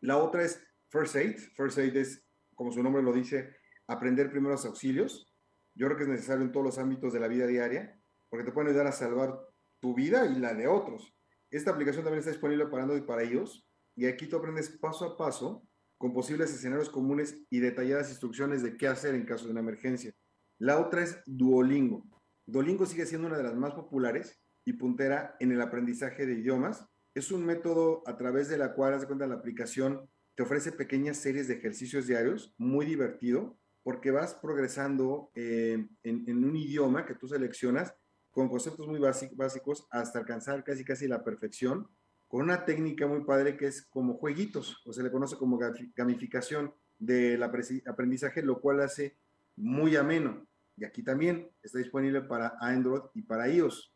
[0.00, 1.38] La otra es First Aid.
[1.56, 3.56] First Aid es, como su nombre lo dice,
[3.86, 5.34] aprender primeros auxilios.
[5.74, 8.52] Yo creo que es necesario en todos los ámbitos de la vida diaria, porque te
[8.52, 9.40] pueden ayudar a salvar
[9.80, 11.16] tu vida y la de otros.
[11.50, 15.06] Esta aplicación también está disponible para Android y para ellos, y aquí tú aprendes paso
[15.06, 19.52] a paso con posibles escenarios comunes y detalladas instrucciones de qué hacer en caso de
[19.52, 20.12] una emergencia.
[20.58, 22.04] La otra es Duolingo.
[22.44, 26.86] Duolingo sigue siendo una de las más populares y puntera en el aprendizaje de idiomas.
[27.14, 31.18] Es un método a través de la cual, haz cuenta, la aplicación te ofrece pequeñas
[31.18, 37.28] series de ejercicios diarios, muy divertido, porque vas progresando eh, en, un idioma que tú
[37.28, 37.94] seleccionas
[38.30, 41.88] con conceptos muy básicos hasta alcanzar casi casi la perfección,
[42.26, 45.58] con una técnica muy padre que es como jueguitos, o se le conoce como
[45.94, 49.16] gamificación del aprendizaje, lo cual hace
[49.54, 50.48] muy ameno.
[50.76, 53.93] Y aquí también está disponible para Android y para iOS.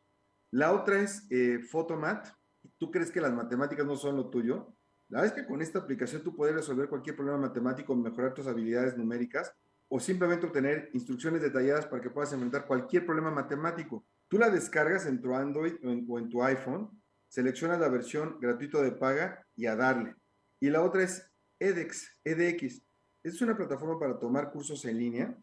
[0.50, 2.28] La otra es eh, Photomat.
[2.78, 4.74] ¿Tú crees que las matemáticas no son lo tuyo?
[5.08, 8.46] La verdad es que con esta aplicación tú puedes resolver cualquier problema matemático, mejorar tus
[8.46, 9.52] habilidades numéricas
[9.88, 14.06] o simplemente obtener instrucciones detalladas para que puedas enfrentar cualquier problema matemático.
[14.28, 16.90] Tú la descargas en tu Android o en, tu iPhone,
[17.28, 20.14] seleccionas la versión gratuita de paga y a darle.
[20.60, 22.82] Y la otra es edX, edX.
[23.22, 25.38] Es una plataforma para tomar cursos en línea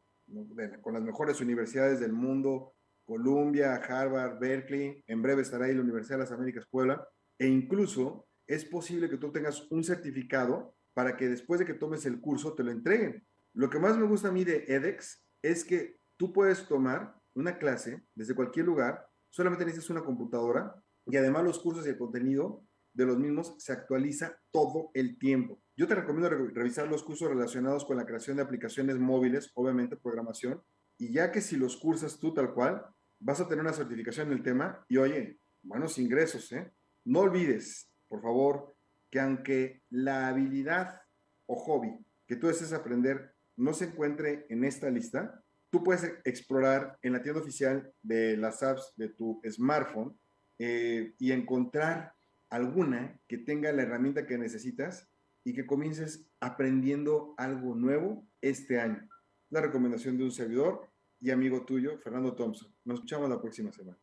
[0.81, 2.74] con las mejores universidades del mundo,
[3.05, 8.27] Columbia, Harvard, Berkeley, en breve estará ahí la Universidad de las Américas Puebla, e incluso
[8.47, 12.53] es posible que tú tengas un certificado para que después de que tomes el curso
[12.53, 13.25] te lo entreguen.
[13.53, 17.57] Lo que más me gusta a mí de edX es que tú puedes tomar una
[17.57, 22.65] clase desde cualquier lugar, solamente necesitas una computadora y además los cursos y el contenido
[22.93, 25.61] de los mismos se actualiza todo el tiempo.
[25.75, 30.61] Yo te recomiendo revisar los cursos relacionados con la creación de aplicaciones móviles, obviamente programación,
[30.97, 32.85] y ya que si los cursas tú tal cual,
[33.19, 36.71] vas a tener una certificación en el tema y oye, buenos ingresos, ¿eh?
[37.03, 38.75] No olvides, por favor,
[39.09, 41.01] que aunque la habilidad
[41.45, 46.97] o hobby que tú desees aprender no se encuentre en esta lista, tú puedes explorar
[47.01, 50.17] en la tienda oficial de las apps de tu smartphone
[50.59, 52.13] eh, y encontrar
[52.49, 55.07] alguna que tenga la herramienta que necesitas
[55.43, 59.07] y que comiences aprendiendo algo nuevo este año.
[59.55, 60.85] La recomendación de un servidor
[61.21, 62.67] y amigo tuyo, Fernando Thompson.
[62.83, 63.97] Nos escuchamos la próxima semana.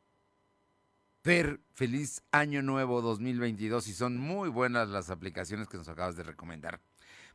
[1.23, 6.23] Fer, feliz año nuevo 2022 y son muy buenas las aplicaciones que nos acabas de
[6.23, 6.81] recomendar.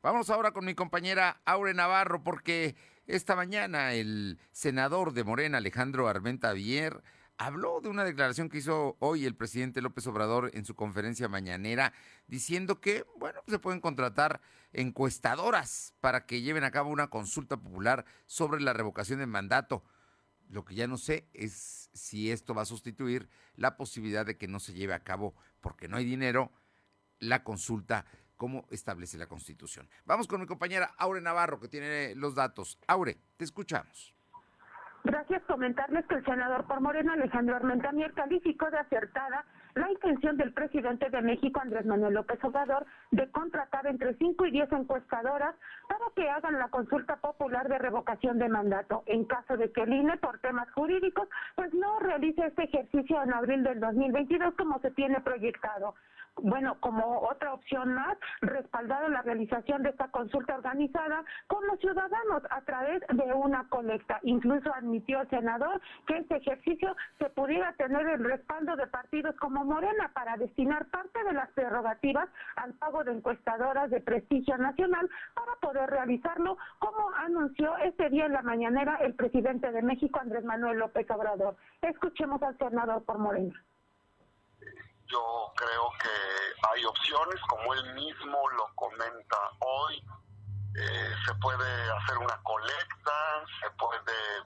[0.01, 2.75] Vamos ahora con mi compañera Aure Navarro porque
[3.05, 7.03] esta mañana el senador de Morena, Alejandro Armenta Vier,
[7.37, 11.93] habló de una declaración que hizo hoy el presidente López Obrador en su conferencia mañanera,
[12.27, 14.41] diciendo que, bueno, se pueden contratar
[14.73, 19.83] encuestadoras para que lleven a cabo una consulta popular sobre la revocación de mandato.
[20.49, 24.47] Lo que ya no sé es si esto va a sustituir la posibilidad de que
[24.47, 26.51] no se lleve a cabo, porque no hay dinero,
[27.19, 29.89] la consulta como establece la Constitución.
[30.05, 32.77] Vamos con mi compañera Aure Navarro, que tiene los datos.
[32.87, 34.16] Aure, te escuchamos.
[35.07, 35.41] Gracias.
[35.43, 41.09] Comentarles que el senador por Morena, Alejandro Armentamier, calificó de acertada la intención del presidente
[41.09, 45.55] de México, Andrés Manuel López Obrador, de contratar entre 5 y 10 encuestadoras
[45.87, 49.03] para que hagan la consulta popular de revocación de mandato.
[49.05, 53.33] En caso de que el INE, por temas jurídicos, pues no realice este ejercicio en
[53.33, 55.95] abril del 2022 como se tiene proyectado
[56.41, 62.43] bueno, como otra opción más, respaldado la realización de esta consulta organizada con los ciudadanos
[62.49, 64.19] a través de una colecta.
[64.23, 69.65] Incluso admitió el senador que este ejercicio se pudiera tener el respaldo de partidos como
[69.65, 75.55] Morena para destinar parte de las prerrogativas al pago de encuestadoras de prestigio nacional para
[75.61, 80.79] poder realizarlo, como anunció este día en la mañanera el presidente de México, Andrés Manuel
[80.79, 81.55] López Obrador.
[81.81, 83.53] Escuchemos al senador por Morena
[85.07, 90.03] yo creo que hay opciones, como él mismo lo comenta hoy,
[90.75, 94.39] eh, se puede hacer una colecta, se puede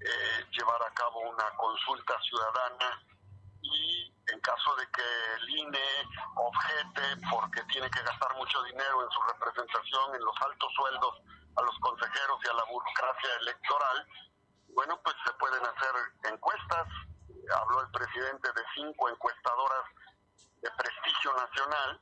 [0.00, 3.02] eh, llevar a cabo una consulta ciudadana
[3.60, 9.10] y en caso de que el INE objete porque tiene que gastar mucho dinero en
[9.10, 11.20] su representación, en los altos sueldos
[11.56, 14.06] a los consejeros y a la burocracia electoral,
[14.74, 16.86] bueno, pues se pueden hacer encuestas,
[17.52, 19.84] habló el presidente de cinco encuestadoras
[20.60, 22.00] de prestigio nacional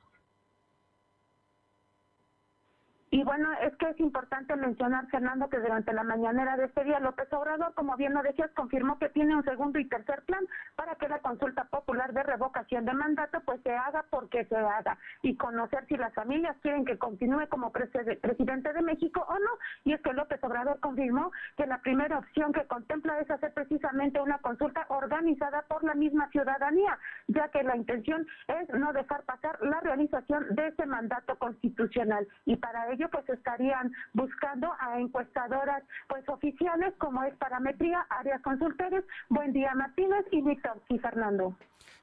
[3.12, 7.00] Y bueno, es que es importante mencionar, Fernando, que durante la mañanera de este día,
[7.00, 10.46] López Obrador, como bien lo decías, confirmó que tiene un segundo y tercer plan
[10.76, 14.96] para que la consulta popular de revocación de mandato pues se haga porque se haga
[15.22, 19.58] y conocer si las familias quieren que continúe como presidente de México o no.
[19.82, 24.20] Y es que López Obrador confirmó que la primera opción que contempla es hacer precisamente
[24.20, 26.96] una consulta organizada por la misma ciudadanía,
[27.26, 32.28] ya que la intención es no dejar pasar la realización de ese mandato constitucional.
[32.44, 39.52] Y para pues estarían buscando a encuestadoras pues oficiales como es Parametría, Áreas Consultores, Buen
[39.52, 41.56] Día Martínez y Víctor y Fernando.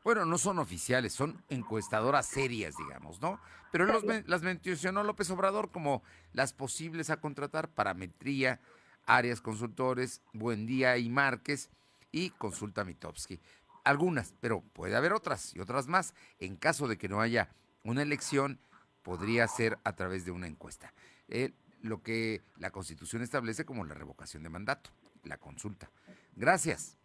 [0.04, 3.40] Bueno, no son oficiales, son encuestadoras serias, digamos, ¿no?
[3.72, 8.62] Pero los, las mencionó López Obrador como las posibles a contratar, Parametría,
[9.06, 11.70] Áreas Consultores, Buen Día y Márquez
[12.12, 13.40] y Consulta Mitowski.
[13.84, 17.50] Algunas, pero puede haber otras y otras más en caso de que no haya
[17.84, 18.60] una elección
[19.08, 20.94] podría ser a través de una encuesta.
[21.30, 24.90] Eh, lo que la Constitución establece como la revocación de mandato,
[25.24, 25.90] la consulta.
[26.36, 26.98] Gracias.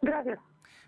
[0.00, 0.38] Gracias.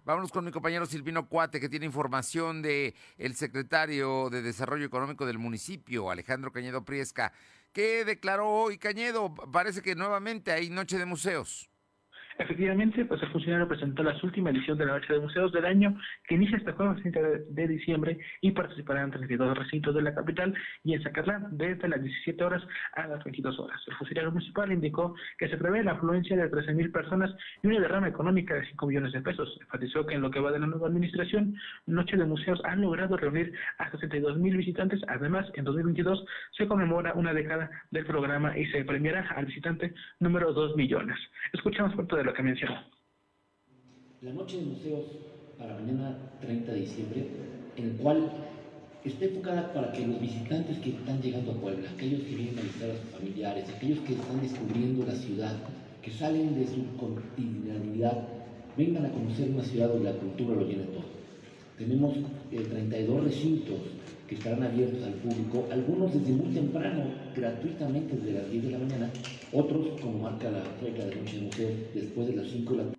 [0.06, 5.26] Vámonos con mi compañero Silvino Cuate, que tiene información de el secretario de Desarrollo Económico
[5.26, 7.34] del municipio, Alejandro Cañedo Priesca.
[7.74, 9.34] ¿Qué declaró hoy Cañedo?
[9.34, 11.68] Parece que nuevamente hay noche de museos.
[12.38, 15.98] Efectivamente, pues el funcionario presentó la última edición de la Noche de Museos del año,
[16.28, 20.92] que inicia este jueves 30 de, diciembre y participarán 32 recintos de la capital y
[20.92, 22.62] en Zacatlán desde las 17 horas
[22.94, 23.80] a las 22 horas.
[23.86, 28.08] El funcionario municipal indicó que se prevé la afluencia de 13.000 personas y una derrama
[28.08, 29.56] económica de 5 millones de pesos.
[29.62, 33.16] Enfatizó que en lo que va de la nueva administración, Noche de Museos han logrado
[33.16, 35.00] reunir a 62.000 visitantes.
[35.08, 40.52] Además, en 2022 se conmemora una década del programa y se premiará al visitante número
[40.52, 41.16] 2 millones.
[41.54, 42.42] Escuchamos parte de lo que.
[44.22, 45.04] La noche de museos
[45.58, 47.26] para mañana 30 de diciembre,
[47.76, 48.30] en el cual
[49.04, 52.62] está enfocada para que los visitantes que están llegando a Puebla, aquellos que vienen a
[52.62, 55.54] visitar a sus familiares, aquellos que están descubriendo la ciudad,
[56.02, 58.26] que salen de su cotidianidad,
[58.76, 61.04] vengan a conocer una ciudad donde la cultura lo llena todo.
[61.78, 62.16] Tenemos
[62.50, 63.78] 32 eh, recintos
[64.26, 68.78] que estarán abiertos al público, algunos desde muy temprano, gratuitamente desde las 10 de la
[68.78, 69.10] mañana,
[69.52, 72.84] otros, como marca la regla de Noche de Museo, después de las 5 de la
[72.84, 72.95] tarde.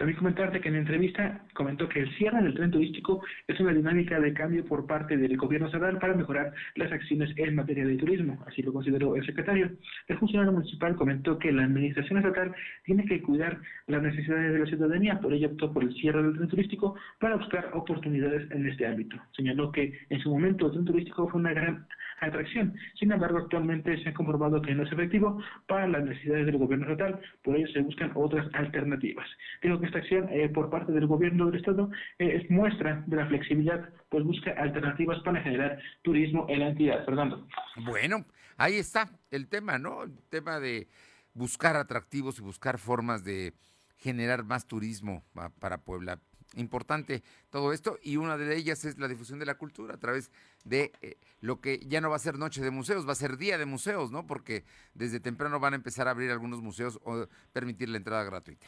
[0.00, 3.74] También comentarte que en la entrevista comentó que el cierre del tren turístico es una
[3.74, 7.98] dinámica de cambio por parte del gobierno estatal para mejorar las acciones en materia de
[7.98, 9.70] turismo, así lo consideró el secretario.
[10.08, 12.54] El funcionario municipal comentó que la administración estatal
[12.86, 16.34] tiene que cuidar las necesidades de la ciudadanía, por ello optó por el cierre del
[16.34, 19.18] tren turístico para buscar oportunidades en este ámbito.
[19.36, 21.86] Señaló que en su momento el tren turístico fue una gran
[22.20, 22.74] atracción.
[22.98, 26.90] Sin embargo, actualmente se ha comprobado que no es efectivo para las necesidades del gobierno
[26.90, 29.26] estatal, por ello se buscan otras alternativas.
[29.62, 33.16] Digo que esta acción eh, por parte del gobierno del estado eh, es muestra de
[33.16, 37.04] la flexibilidad, pues busca alternativas para generar turismo en la entidad.
[37.04, 37.46] Fernando.
[37.84, 38.24] Bueno,
[38.56, 40.04] ahí está el tema, ¿no?
[40.04, 40.88] El tema de
[41.34, 43.52] buscar atractivos y buscar formas de
[43.98, 45.24] generar más turismo
[45.60, 46.18] para Puebla
[46.56, 50.30] importante todo esto y una de ellas es la difusión de la cultura a través
[50.64, 53.36] de eh, lo que ya no va a ser noche de museos, va a ser
[53.36, 54.26] día de museos, ¿no?
[54.26, 58.66] Porque desde temprano van a empezar a abrir algunos museos o permitir la entrada gratuita.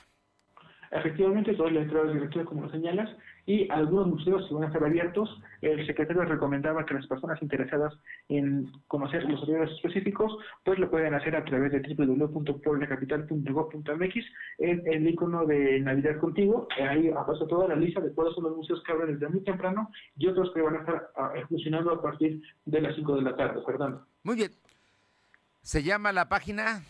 [0.92, 3.08] Efectivamente, todas las entradas gratuitas, como lo señalas,
[3.46, 5.40] y algunos museos si van a estar abiertos.
[5.62, 7.94] El secretario recomendaba que las personas interesadas
[8.28, 14.14] en conocer los horarios específicos, pues lo pueden hacer a través de www.pueblacapital.gov.mx,
[14.58, 18.54] en el icono de Navidad Contigo, ahí aparece toda la lista de cuáles son los
[18.56, 22.02] museos que abren desde muy temprano y otros que van a estar ah, funcionando a
[22.02, 24.04] partir de las 5 de la tarde, Fernando.
[24.24, 24.50] Muy bien.
[25.62, 26.82] ¿Se llama la página?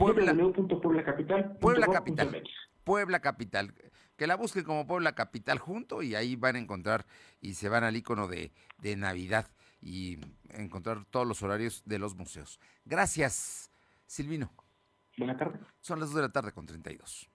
[0.00, 1.86] Puebla.
[1.86, 2.42] Capital.
[2.84, 3.74] Puebla Capital.
[4.16, 7.06] Que la busquen como Puebla Capital junto y ahí van a encontrar
[7.40, 9.46] y se van al icono de, de Navidad
[9.80, 10.18] y
[10.50, 12.60] encontrar todos los horarios de los museos.
[12.84, 13.70] Gracias,
[14.06, 14.52] Silvino.
[15.18, 15.60] Buenas tardes.
[15.80, 17.28] Son las 2 de la tarde con 32.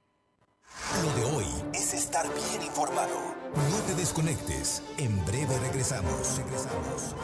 [1.03, 3.35] Lo de hoy es estar bien informado.
[3.55, 4.83] No te desconectes.
[4.97, 6.37] En breve regresamos.
[6.37, 7.15] Regresamos.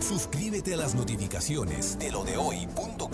[0.00, 3.08] Suscríbete a las notificaciones de lo de hoy.com.mx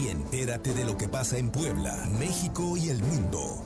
[0.00, 3.62] y entérate de lo que pasa en Puebla, México y el mundo.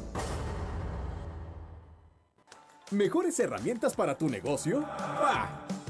[2.91, 4.81] ¿Mejores herramientas para tu negocio?
[4.81, 5.69] ¡Bah!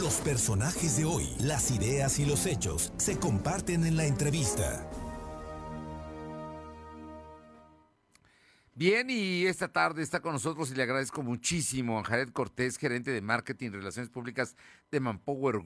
[0.00, 4.90] Los personajes de hoy, las ideas y los hechos se comparten en la entrevista.
[8.74, 13.12] Bien, y esta tarde está con nosotros y le agradezco muchísimo a Jared Cortés, gerente
[13.12, 14.56] de Marketing y Relaciones Públicas
[14.90, 15.62] de Manpower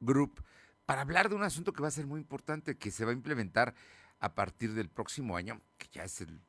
[0.00, 0.44] Group,
[0.84, 3.14] para hablar de un asunto que va a ser muy importante, que se va a
[3.14, 3.74] implementar
[4.18, 6.40] a partir del próximo año, que ya es el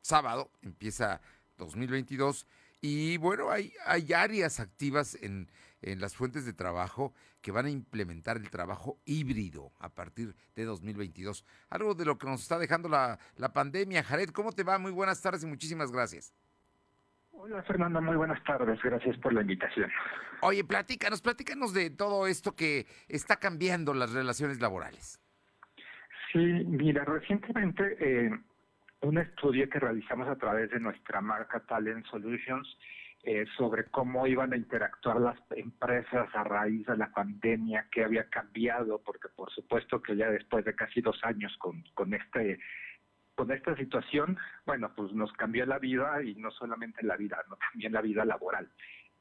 [0.00, 1.20] sábado, empieza
[1.56, 2.46] 2022.
[2.80, 5.50] Y bueno, hay, hay áreas activas en,
[5.82, 10.64] en las fuentes de trabajo que van a implementar el trabajo híbrido a partir de
[10.64, 11.44] 2022.
[11.70, 14.02] Algo de lo que nos está dejando la, la pandemia.
[14.02, 14.78] Jared, ¿cómo te va?
[14.78, 16.34] Muy buenas tardes y muchísimas gracias.
[17.40, 19.88] Hola Fernando, muy buenas tardes, gracias por la invitación.
[20.42, 25.20] Oye, platícanos, platícanos de todo esto que está cambiando las relaciones laborales.
[26.32, 28.30] Sí, mira, recientemente eh,
[29.02, 32.76] un estudio que realizamos a través de nuestra marca Talent Solutions
[33.24, 38.28] eh, sobre cómo iban a interactuar las empresas a raíz de la pandemia, qué había
[38.28, 42.58] cambiado, porque por supuesto que ya después de casi dos años con, con este
[43.34, 47.56] con esta situación, bueno, pues nos cambió la vida y no solamente la vida, no
[47.70, 48.68] también la vida laboral.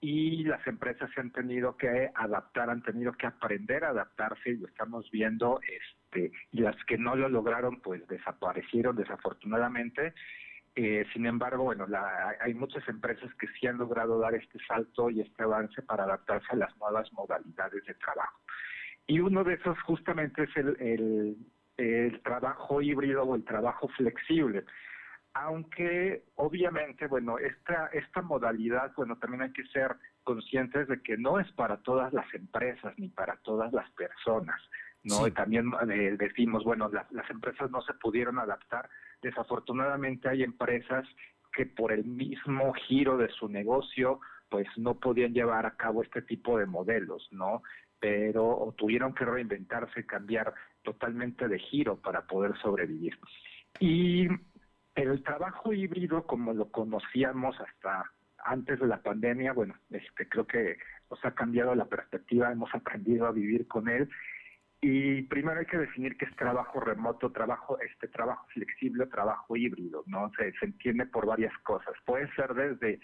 [0.02, 4.58] Y las empresas se han tenido que adaptar, han tenido que aprender a adaptarse y
[4.58, 10.16] lo estamos viendo, este, y las que no lo lograron, pues desaparecieron desafortunadamente.
[10.80, 11.88] Eh, sin embargo, bueno,
[12.40, 16.48] hay muchas empresas que sí han logrado dar este salto y este avance para adaptarse
[16.52, 18.40] a las nuevas modalidades de trabajo.
[19.08, 21.36] Y uno de esos justamente es el
[21.78, 24.66] el trabajo híbrido o el trabajo flexible.
[25.34, 31.40] Aunque obviamente, bueno, esta, esta modalidad, bueno, también hay que ser conscientes de que no
[31.40, 34.60] es para todas las empresas ni para todas las personas.
[35.08, 35.28] ¿No?
[35.28, 38.90] Y también eh, decimos, bueno, las empresas no se pudieron adaptar.
[39.22, 41.08] Desafortunadamente hay empresas
[41.54, 46.22] que por el mismo giro de su negocio, pues no podían llevar a cabo este
[46.22, 47.64] tipo de modelos, ¿no?
[48.00, 50.54] Pero tuvieron que reinventarse, cambiar
[50.84, 53.18] totalmente de giro para poder sobrevivir.
[53.80, 54.28] Y
[54.96, 58.12] el trabajo híbrido, como lo conocíamos hasta
[58.46, 60.78] antes de la pandemia, bueno, este, creo que
[61.10, 64.10] nos ha cambiado la perspectiva, hemos aprendido a vivir con él.
[64.82, 70.04] Y primero hay que definir qué es trabajo remoto, trabajo, este trabajo flexible, trabajo híbrido,
[70.06, 70.32] ¿no?
[70.38, 71.94] Se, se entiende por varias cosas.
[72.06, 73.00] Puede ser desde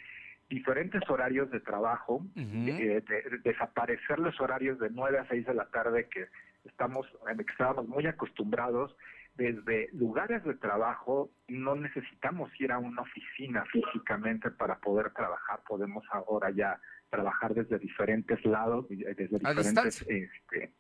[0.50, 3.04] diferentes horarios de trabajo, eh,
[3.44, 6.28] desaparecer los horarios de 9 a 6 de la tarde que
[6.66, 8.96] estamos, que estábamos muy acostumbrados,
[9.36, 16.04] desde lugares de trabajo no necesitamos ir a una oficina físicamente para poder trabajar, podemos
[16.12, 20.72] ahora ya trabajar desde diferentes lados, desde diferentes este,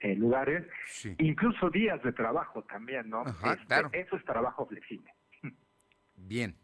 [0.00, 0.66] eh, lugares,
[1.18, 3.24] incluso días de trabajo también, ¿no?
[3.26, 5.10] Este, eso es trabajo flexible.
[6.14, 6.54] Bien.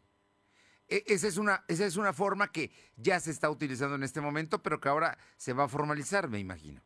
[0.88, 4.20] E, esa es, una, esa es una forma que ya se está utilizando en este
[4.20, 6.82] momento, pero que ahora se va a formalizar, me imagino.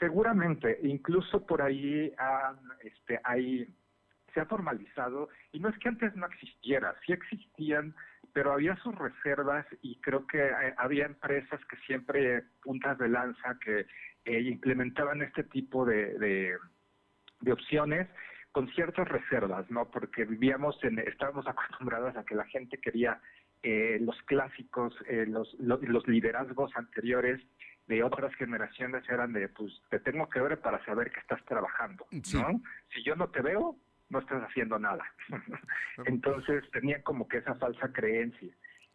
[0.00, 2.12] Seguramente, incluso por ahí
[2.82, 3.72] este, hay,
[4.34, 7.94] se ha formalizado, y no es que antes no existiera, sí existían,
[8.32, 13.58] pero había sus reservas y creo que eh, había empresas que siempre puntas de lanza
[13.64, 13.86] que
[14.24, 18.08] eh, implementaban este tipo de, de, opciones
[18.52, 19.90] con ciertas reservas, ¿no?
[19.90, 23.20] Porque vivíamos en, estábamos acostumbrados a que la gente quería
[23.62, 24.94] eh, los clásicos,
[25.26, 27.40] los, los, liderazgos anteriores
[27.86, 32.06] de otras generaciones eran de, pues, te tengo que ver para saber que estás trabajando,
[32.10, 32.62] ¿no?
[32.92, 33.76] Si yo no te veo,
[34.12, 35.04] no estás haciendo nada.
[36.06, 38.52] Entonces tenían como que esa falsa creencia.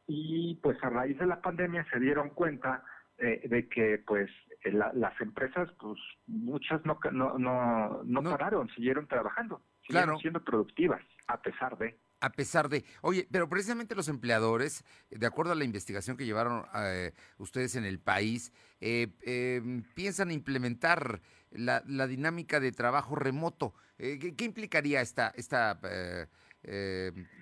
[0.08, 2.84] Y pues a raíz de la pandemia se dieron cuenta
[3.18, 4.30] eh, de que pues
[4.64, 11.42] las empresas, pues muchas no, no, no, no, pararon, siguieron trabajando, siguieron siendo productivas, a
[11.42, 11.98] pesar de.
[12.20, 16.66] A pesar de, oye, pero precisamente los empleadores, de acuerdo a la investigación que llevaron
[16.76, 18.52] eh, ustedes en el país,
[18.82, 21.22] eh, em, piensan implementar
[21.52, 23.74] la, dinámica de trabajo remoto.
[23.98, 25.80] Eh, ¿qué, implicaría esta, esta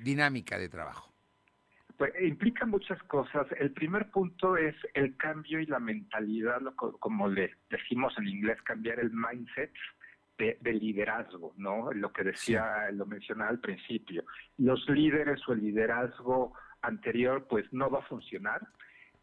[0.02, 1.16] dinámica de trabajo?
[1.98, 3.48] Pues implica muchas cosas.
[3.58, 9.00] El primer punto es el cambio y la mentalidad, como le decimos en inglés, cambiar
[9.00, 9.72] el mindset
[10.38, 11.94] de, liderazgo, ¿no?
[11.94, 14.26] Lo que decía, lo mencionaba al principio.
[14.58, 18.62] Los líderes o el liderazgo anterior, pues no va a funcionar.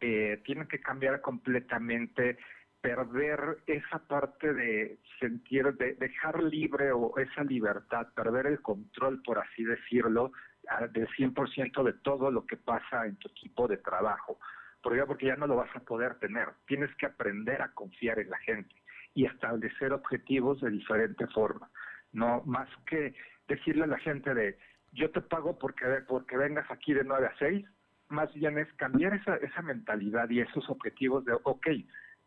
[0.01, 2.39] Eh, tienen que cambiar completamente,
[2.83, 9.39] perder esa parte de sentir, de dejar libre o esa libertad, perder el control, por
[9.39, 10.33] así decirlo,
[10.91, 14.39] del 100% de todo lo que pasa en tu equipo de trabajo.
[14.83, 16.49] ¿Por Porque ya no lo vas a poder tener.
[16.67, 18.75] Tienes que aprender a confiar en la gente
[19.15, 21.71] y establecer objetivos de diferente forma.
[22.13, 23.15] No más que
[23.47, 24.59] decirle a la gente de
[24.93, 27.65] yo te pago porque, porque vengas aquí de 9 a 6,
[28.09, 31.67] más bien es cambiar esa, esa mentalidad y esos objetivos de, ok,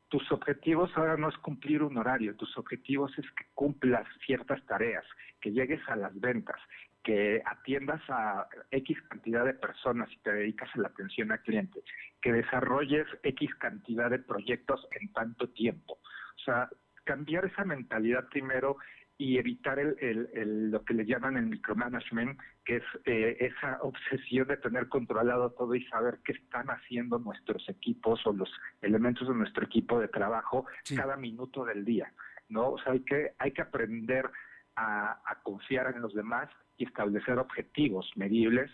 [0.10, 5.06] tus objetivos ahora no es cumplir un horario, tus objetivos es que cumplas ciertas tareas,
[5.41, 6.60] que llegues a las ventas,
[7.03, 11.82] que atiendas a X cantidad de personas y te dedicas a la atención al cliente,
[12.22, 15.93] que desarrolles X cantidad de proyectos en tanto tiempo.
[15.93, 16.70] O sea,
[17.03, 18.78] cambiar esa mentalidad primero
[19.18, 19.95] y evitar el,
[20.34, 25.51] el, lo que le llaman el micromanagement, que es eh, esa obsesión de tener controlado
[25.51, 28.51] todo y saber qué están haciendo nuestros equipos o los
[28.82, 32.11] elementos de nuestro equipo de trabajo cada minuto del día,
[32.49, 32.72] ¿no?
[32.72, 34.30] O sea, hay que, hay que aprender
[34.76, 38.70] a, a confiar en los demás y establecer objetivos medibles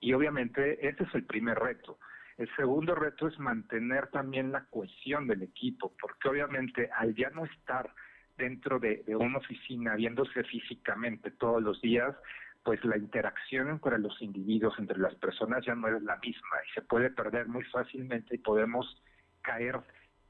[0.00, 1.98] y obviamente ese es el primer reto.
[2.36, 7.44] El segundo reto es mantener también la cohesión del equipo, porque obviamente al ya no
[7.44, 7.94] estar
[8.36, 12.14] dentro de, una oficina, viéndose físicamente todos los días,
[12.62, 16.72] pues la interacción entre los individuos, entre las personas ya no es la misma y
[16.74, 19.02] se puede perder muy fácilmente y podemos
[19.42, 19.80] caer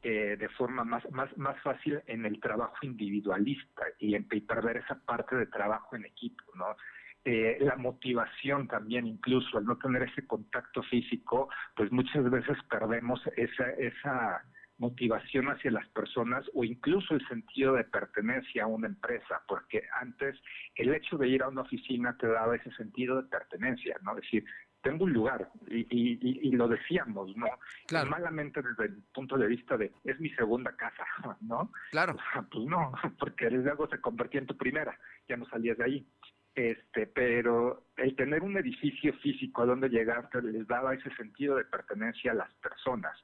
[0.03, 4.97] eh, de forma más, más, más fácil en el trabajo individualista y, en, perder esa
[4.97, 6.77] parte de trabajo en equipo, ¿no?
[7.25, 13.19] Eh, la motivación también, incluso al no tener ese contacto físico, pues muchas veces perdemos
[13.37, 14.45] esa, esa
[14.79, 20.37] motivación hacia las personas o incluso el sentido de pertenencia a una empresa, porque antes
[20.75, 24.17] el hecho de ir a una oficina te daba ese sentido de pertenencia, ¿no?
[24.17, 24.45] Es decir,
[24.83, 27.47] tengo un lugar y, y, lo decíamos, ¿no?
[27.87, 28.11] Claro.
[28.11, 31.05] Malamente desde el punto de vista de es mi segunda casa,
[31.41, 31.73] ¿no?
[31.91, 32.17] Claro.
[32.51, 34.97] pues no, porque luego se convertía en tu primera,
[35.29, 36.07] ya no salías de ahí.
[36.55, 41.65] Este, pero el tener un edificio físico a donde llegar les daba ese sentido de
[41.65, 43.19] pertenencia a las personas.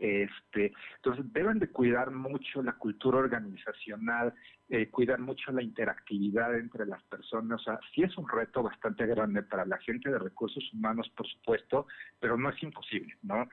[0.00, 4.32] Este, entonces deben de cuidar mucho la cultura organizacional,
[4.70, 7.60] eh, cuidar mucho la interactividad entre las personas.
[7.60, 11.26] O sea, sí es un reto bastante grande para la gente de recursos humanos, por
[11.26, 11.86] supuesto,
[12.18, 13.46] pero no es imposible, ¿no?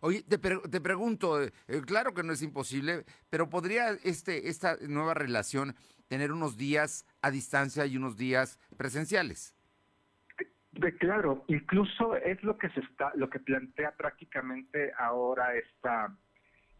[0.00, 1.52] Oye, te, te pregunto, eh,
[1.86, 5.76] claro que no es imposible, pero podría este, esta nueva relación
[6.08, 9.54] tener unos días a distancia y unos días presenciales.
[10.74, 16.16] De claro, incluso es lo que se está, lo que plantea prácticamente ahora esta,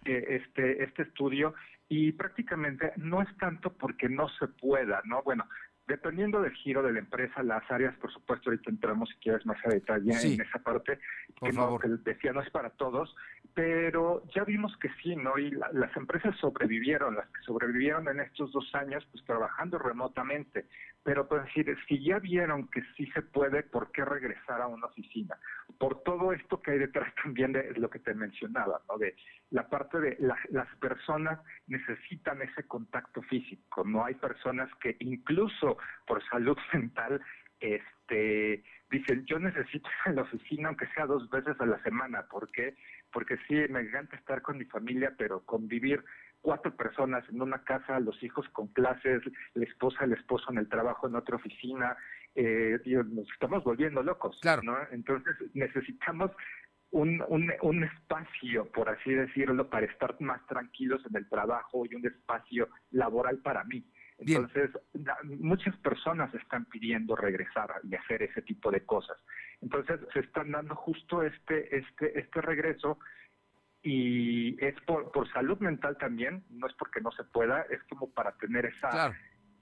[0.04, 1.54] eh, este, este estudio
[1.88, 5.22] y prácticamente no es tanto porque no se pueda, ¿no?
[5.22, 5.46] Bueno,
[5.86, 9.58] dependiendo del giro de la empresa, las áreas, por supuesto, ahorita entramos si quieres más
[9.64, 10.98] a detalle en esa parte,
[11.40, 13.14] que, no, que decía no es para todos,
[13.54, 15.38] pero ya vimos que sí, ¿no?
[15.38, 20.66] Y las empresas sobrevivieron, las que sobrevivieron en estos dos años, pues trabajando remotamente.
[21.04, 24.86] Pero pues decir, si ya vieron que sí se puede, ¿por qué regresar a una
[24.86, 25.38] oficina?
[25.78, 28.98] Por todo esto que hay detrás también de lo que te mencionaba, ¿no?
[28.98, 29.14] De
[29.50, 30.16] la parte de
[30.50, 31.38] las personas
[31.68, 34.04] necesitan ese contacto físico, ¿no?
[34.04, 37.20] Hay personas que incluso por salud mental
[37.60, 42.26] este dicen yo necesito ir a la oficina aunque sea dos veces a la semana
[42.28, 42.76] ¿por qué?
[43.14, 46.04] Porque sí me encanta estar con mi familia pero convivir
[46.42, 49.22] cuatro personas en una casa los hijos con clases
[49.54, 51.96] la esposa el esposo en el trabajo en otra oficina
[52.34, 54.62] eh, nos estamos volviendo locos claro.
[54.62, 54.76] ¿no?
[54.90, 56.32] entonces necesitamos
[56.90, 61.94] un, un, un, espacio, por así decirlo, para estar más tranquilos en el trabajo y
[61.96, 63.84] un espacio laboral para mí.
[64.18, 64.70] Entonces,
[65.24, 69.16] muchas personas están pidiendo regresar y hacer ese tipo de cosas.
[69.60, 72.98] Entonces, se están dando justo este, este, este regreso
[73.84, 78.10] y es por, por salud mental también, no es porque no se pueda, es como
[78.10, 79.10] para tener esa,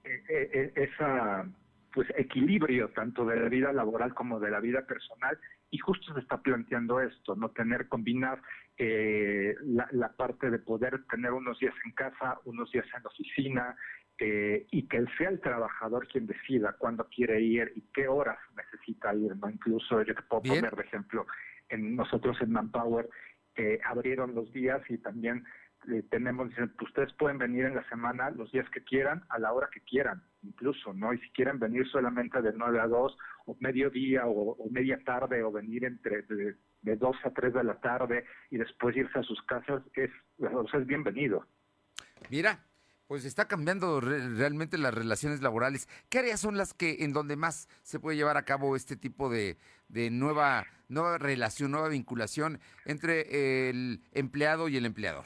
[0.03, 1.45] eh, eh, eh, esa
[1.93, 5.37] pues equilibrio tanto de la vida laboral como de la vida personal.
[5.69, 8.41] Y justo se está planteando esto, no tener combinar
[8.77, 13.75] la, la, parte de poder tener unos días en casa, unos días en la oficina,
[14.19, 19.13] eh, y que sea el trabajador quien decida cuándo quiere ir y qué horas necesita
[19.13, 19.49] ir, ¿no?
[19.49, 21.25] Incluso yo te puedo poner de ejemplo,
[21.69, 23.09] en nosotros en Manpower
[23.55, 25.43] eh, abrieron los días y también
[25.91, 29.39] eh, tenemos, dicen, pues ustedes pueden venir en la semana los días que quieran, a
[29.39, 31.13] la hora que quieran, incluso, ¿no?
[31.13, 35.43] Y si quieren venir solamente de 9 a 2, o mediodía, o, o media tarde,
[35.43, 39.23] o venir entre de, de 2 a 3 de la tarde y después irse a
[39.23, 41.45] sus casas, es, o sea, es bienvenido.
[42.29, 42.59] Mira,
[43.13, 45.87] pues está cambiando realmente las relaciones laborales.
[46.09, 49.29] ¿Qué áreas son las que en donde más se puede llevar a cabo este tipo
[49.29, 49.55] de,
[50.09, 55.25] nueva, nueva relación, nueva vinculación entre el empleado y el empleador?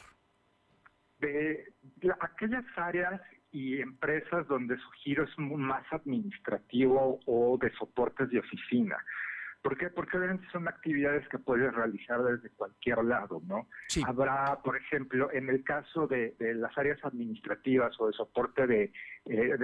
[1.21, 1.63] De
[2.19, 3.21] aquellas áreas
[3.53, 8.97] y empresas donde su giro es más administrativo o de soportes de oficina.
[9.67, 9.89] ¿Por qué?
[9.89, 13.67] Porque obviamente son actividades que puedes realizar desde cualquier lado, ¿no?
[14.05, 18.93] Habrá, por ejemplo, en el caso de, las áreas administrativas o de soporte de,
[19.25, 19.57] eh,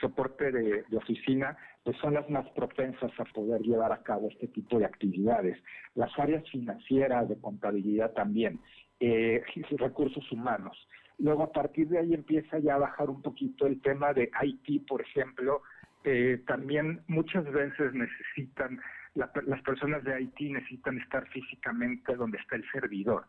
[0.00, 4.76] soporte de, oficina, pues son las más propensas a poder llevar a cabo este tipo
[4.80, 5.56] de actividades.
[5.94, 8.58] Las áreas financieras, de contabilidad también.
[8.98, 9.44] eh,
[9.78, 10.76] recursos humanos.
[11.18, 14.84] Luego a partir de ahí empieza ya a bajar un poquito el tema de IT,
[14.88, 15.62] por ejemplo.
[16.02, 18.80] Eh, también muchas veces necesitan,
[19.14, 23.26] las personas de IT necesitan estar físicamente donde está el servidor.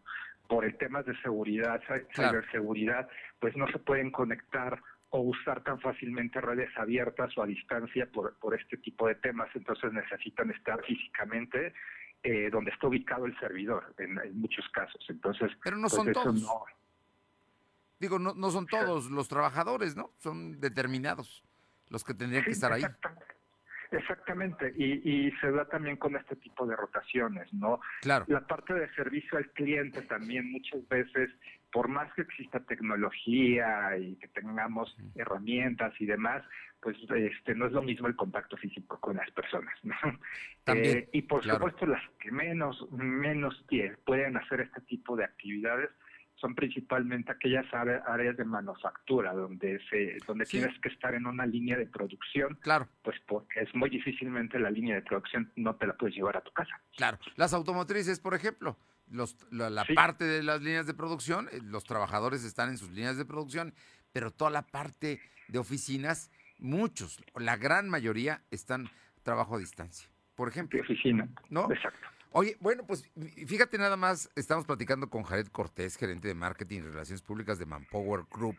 [0.48, 1.82] Por el tema de seguridad,
[2.16, 3.08] ciberseguridad,
[3.40, 8.36] pues no se pueden conectar o usar tan fácilmente redes abiertas o a distancia por,
[8.38, 11.74] por este tipo de temas, entonces necesitan estar físicamente
[12.22, 15.04] eh, donde está ubicado el servidor en, muchos casos.
[15.08, 16.54] Entonces, pero no pues son todos.
[18.00, 20.12] Digo, no, no son todos los trabajadores, ¿no?
[20.20, 21.44] Son determinados
[21.90, 22.84] los que tendrían que estar ahí.
[23.92, 27.80] Exactamente, y, y se da también con este tipo de rotaciones, ¿no?
[28.02, 28.26] Claro.
[28.28, 31.32] La parte de servicio al cliente también muchas veces,
[31.72, 36.44] por más que exista tecnología y que tengamos herramientas y demás,
[36.82, 39.96] pues este no es lo mismo el contacto físico con las personas, ¿no?
[40.64, 43.66] También, eh, y por supuesto las que menos menos
[44.06, 45.90] pueden hacer este tipo de actividades
[46.40, 51.78] son principalmente aquellas áreas de manufactura donde se donde tienes que estar en una línea
[51.78, 52.58] de producción.
[52.62, 52.88] Claro.
[53.04, 56.42] Pues porque es muy difícilmente la línea de producción no te la puedes llevar a
[56.42, 56.80] tu casa.
[56.96, 57.20] Claro.
[57.36, 58.78] Las automotrices, por ejemplo,
[59.10, 63.18] los, la, parte de las líneas de producción, eh, los trabajadores están en sus líneas
[63.18, 63.74] de producción,
[64.14, 68.90] pero toda la parte de oficinas, muchos, la gran mayoría están
[69.24, 70.08] trabajo a distancia.
[70.36, 70.78] Por ejemplo.
[70.78, 71.28] De oficina.
[71.50, 71.72] ¿No?
[71.72, 72.08] Exacto.
[72.32, 73.10] Oye, bueno, pues
[73.48, 77.66] fíjate nada más, estamos platicando con Jared Cortés, gerente de marketing y relaciones públicas de
[77.66, 78.58] Manpower Group.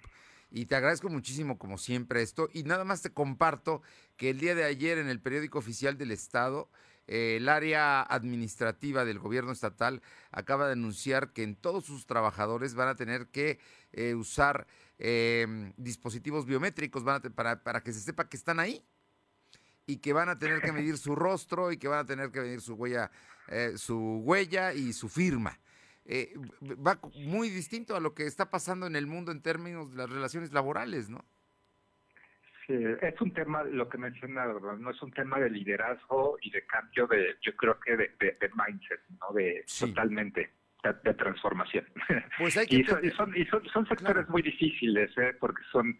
[0.50, 2.48] Y te agradezco muchísimo, como siempre, esto.
[2.52, 3.82] Y nada más te comparto
[4.16, 6.68] que el día de ayer en el periódico oficial del Estado,
[7.06, 10.02] eh, el área administrativa del gobierno estatal
[10.32, 13.60] acaba de anunciar que en todos sus trabajadores van a tener que
[13.92, 14.66] eh, usar
[14.98, 18.84] em, dispositivos biométricos para, para que se sepa que están ahí
[19.90, 22.40] y que van a tener que medir su rostro y que van a tener que
[22.40, 23.10] medir su huella
[23.50, 25.58] eh, su huella y su firma.
[26.04, 26.34] Eh,
[26.86, 30.10] va muy distinto a lo que está pasando en el mundo en términos de las
[30.10, 31.24] relaciones laborales, ¿no?
[32.66, 36.64] Sí, es un tema, lo que menciona, no es un tema de liderazgo y de
[36.66, 39.34] cambio de, yo creo que de, mindset, ¿no?
[39.34, 40.50] De totalmente
[41.02, 41.84] de, transformación.
[42.38, 45.36] Pues y, son, y, son, sectores muy difíciles, ¿eh?
[45.40, 45.98] porque son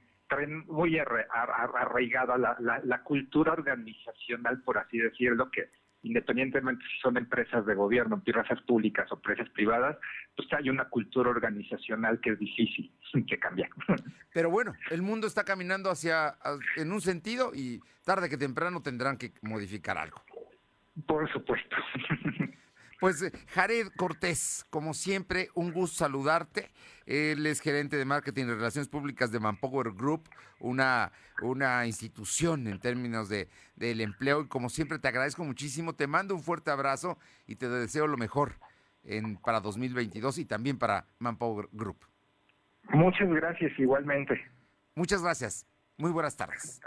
[0.67, 5.71] muy arraigada la, la, la, cultura organizacional, por así decirlo, que
[6.03, 9.97] independientemente si son empresas de gobierno, empresas públicas o empresas privadas,
[10.37, 12.93] pues hay una cultura organizacional que es difícil
[13.29, 13.71] que cambiar.
[14.33, 16.37] Pero bueno, el mundo está caminando hacia
[16.77, 20.23] en un sentido y tarde que temprano tendrán que modificar algo.
[21.07, 21.77] Por supuesto.
[23.01, 26.71] Pues eh, Jared Cortés, como siempre, un gusto saludarte.
[27.07, 30.29] Él es gerente de marketing y relaciones públicas de Manpower Group,
[30.61, 34.43] una, una institución en términos de, del empleo.
[34.43, 35.95] Y como siempre, te agradezco muchísimo.
[35.95, 38.57] Te mando un fuerte abrazo y te deseo lo mejor
[39.05, 42.05] en, para 2022 y también para Manpower Group.
[42.91, 44.39] Muchas gracias, igualmente.
[44.95, 45.67] Muchas gracias.
[45.97, 46.81] Muy buenas tardes.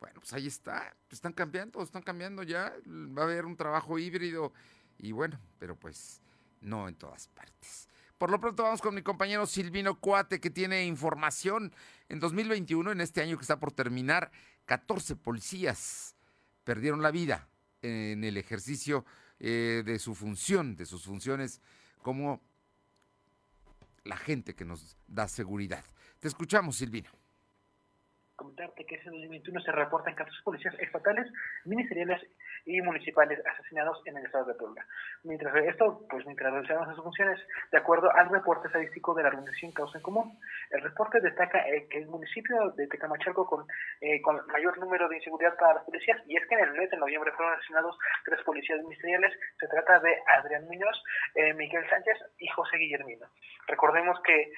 [0.00, 0.94] Bueno, pues ahí está.
[1.10, 2.72] Están cambiando, están cambiando ya.
[2.86, 4.52] Va a haber un trabajo híbrido
[4.98, 6.22] y bueno, pero pues
[6.60, 7.88] no en todas partes.
[8.18, 11.72] Por lo pronto vamos con mi compañero Silvino Cuate que tiene información.
[12.08, 14.32] En 2021, en este año que está por terminar,
[14.66, 16.16] 14 policías
[16.64, 17.48] perdieron la vida
[17.80, 19.04] en el ejercicio
[19.38, 21.62] eh, de su función, de sus funciones
[22.02, 22.42] como
[24.02, 25.84] la gente que nos da seguridad.
[26.18, 27.10] Te escuchamos, Silvino
[28.38, 31.26] comentarte que ese 2021 se reportan 14 policías estatales,
[31.64, 32.22] ministeriales
[32.64, 34.84] y municipales asesinados en el estado de Puebla.
[35.24, 37.38] Mientras esto, pues mientras realizaban sus funciones,
[37.70, 40.38] de acuerdo al reporte estadístico de la organización Causa en Común,
[40.70, 43.66] el reporte destaca eh, que el municipio de Tecamachalco con,
[44.00, 46.90] eh, con mayor número de inseguridad para las policías, y es que en el mes
[46.90, 51.02] de noviembre fueron asesinados tres policías ministeriales, se trata de Adrián Muñoz,
[51.34, 53.26] eh, Miguel Sánchez y José Guillermino.
[53.66, 54.50] Recordemos que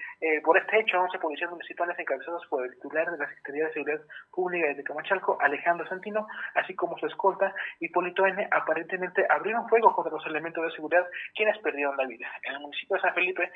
[0.45, 4.01] por este hecho, 11 policías municipales encabezados por el titular de la Secretaría de Seguridad
[4.31, 9.95] Pública de Tecamachalco, Alejandro Santino, así como su escolta y Polito N aparentemente abrieron fuego
[9.95, 12.27] contra los elementos de seguridad quienes perdieron la vida.
[12.43, 13.51] En el municipio de San Felipe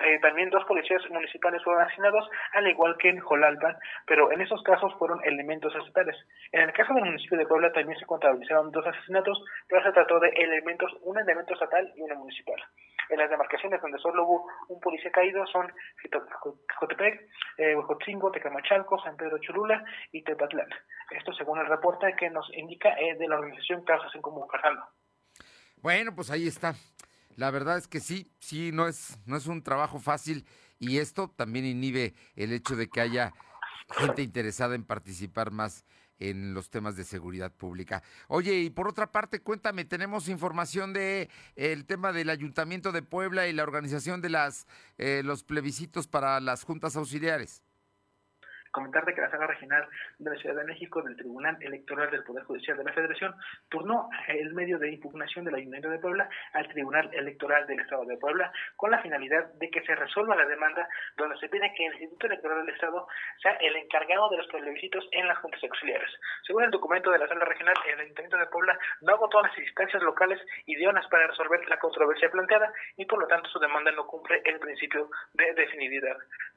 [0.00, 3.76] eh, también dos policías municipales fueron asesinados, al igual que en Jolalpan,
[4.06, 6.16] pero en esos casos fueron elementos estatales.
[6.50, 10.18] En el caso del municipio de Puebla también se contabilizaron dos asesinatos, pero se trató
[10.18, 12.60] de elementos, un elemento estatal y uno municipal.
[13.08, 15.72] En las demarcaciones donde solo hubo un policía caído son
[16.78, 17.28] Jotepec,
[17.58, 20.68] eh, Huejotzingo, Tecamachalco, San Pedro Cholula y Tepatlán.
[21.10, 24.82] Esto según el reporte que nos indica eh, de la organización Causas en Común, Fernando.
[25.76, 26.74] Bueno, pues ahí está.
[27.36, 30.46] La verdad es que sí, sí, no es, no es un trabajo fácil
[30.78, 33.32] y esto también inhibe el hecho de que haya
[33.90, 35.84] gente interesada en participar más
[36.18, 38.02] en los temas de seguridad pública.
[38.28, 43.48] Oye, y por otra parte, cuéntame, tenemos información de el tema del Ayuntamiento de Puebla
[43.48, 44.66] y la organización de las
[44.98, 47.62] eh, los plebiscitos para las juntas auxiliares
[48.74, 52.42] comentarte que la sala regional de la Ciudad de México del Tribunal Electoral del Poder
[52.42, 53.32] Judicial de la Federación
[53.70, 58.16] turnó el medio de impugnación del Ayuntamiento de Puebla al Tribunal Electoral del Estado de
[58.16, 61.92] Puebla con la finalidad de que se resuelva la demanda donde se pide que el
[61.92, 63.06] Instituto Electoral del Estado
[63.40, 66.10] sea el encargado de los plebiscitos en las juntas auxiliares.
[66.44, 70.02] Según el documento de la sala regional, el Ayuntamiento de Puebla no agotó las instancias
[70.02, 74.42] locales idóneas para resolver la controversia planteada y por lo tanto su demanda no cumple
[74.44, 76.16] el principio de definibilidad.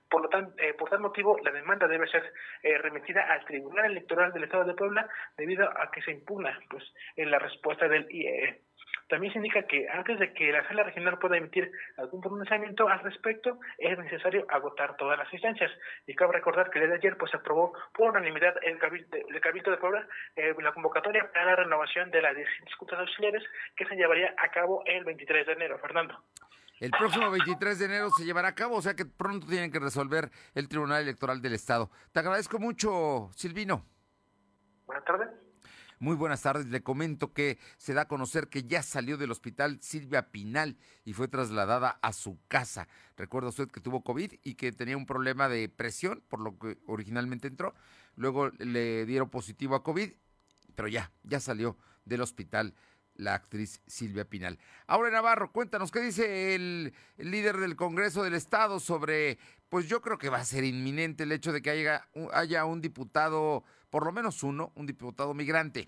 [0.10, 2.32] Por, lo tanto, eh, por tal motivo, la demanda debe ser
[2.64, 6.84] eh, remitida al Tribunal Electoral del Estado de Puebla debido a que se impugna pues,
[7.16, 8.62] en la respuesta del IEE.
[9.10, 13.00] También se indica que antes de que la sala regional pueda emitir algún pronunciamiento al
[13.00, 15.72] respecto, es necesario agotar todas las instancias.
[16.06, 19.72] Y cabe recordar que el día de ayer pues, se aprobó por unanimidad el Cabildo,
[19.72, 23.44] de Puebla eh, la convocatoria para la renovación de las discutas auxiliares
[23.76, 25.80] que se llevaría a cabo el 23 de enero.
[25.80, 26.22] Fernando.
[26.80, 29.80] El próximo 23 de enero se llevará a cabo, o sea que pronto tienen que
[29.80, 31.90] resolver el Tribunal Electoral del Estado.
[32.12, 33.84] Te agradezco mucho, Silvino.
[34.86, 35.30] Buenas tardes.
[36.00, 36.68] Muy buenas tardes.
[36.68, 41.14] Le comento que se da a conocer que ya salió del hospital Silvia Pinal y
[41.14, 42.88] fue trasladada a su casa.
[43.16, 46.78] Recuerda usted que tuvo COVID y que tenía un problema de presión, por lo que
[46.86, 47.74] originalmente entró.
[48.16, 50.12] Luego le dieron positivo a COVID,
[50.76, 51.76] pero ya, ya salió
[52.06, 52.76] del hospital
[53.18, 54.58] la actriz Silvia Pinal.
[54.86, 59.38] Ahora Navarro, cuéntanos qué dice el, líder del Congreso del Estado sobre,
[59.70, 63.64] pues yo creo que va a ser inminente el hecho de que haya, un diputado,
[63.90, 65.88] por lo menos uno, un diputado migrante.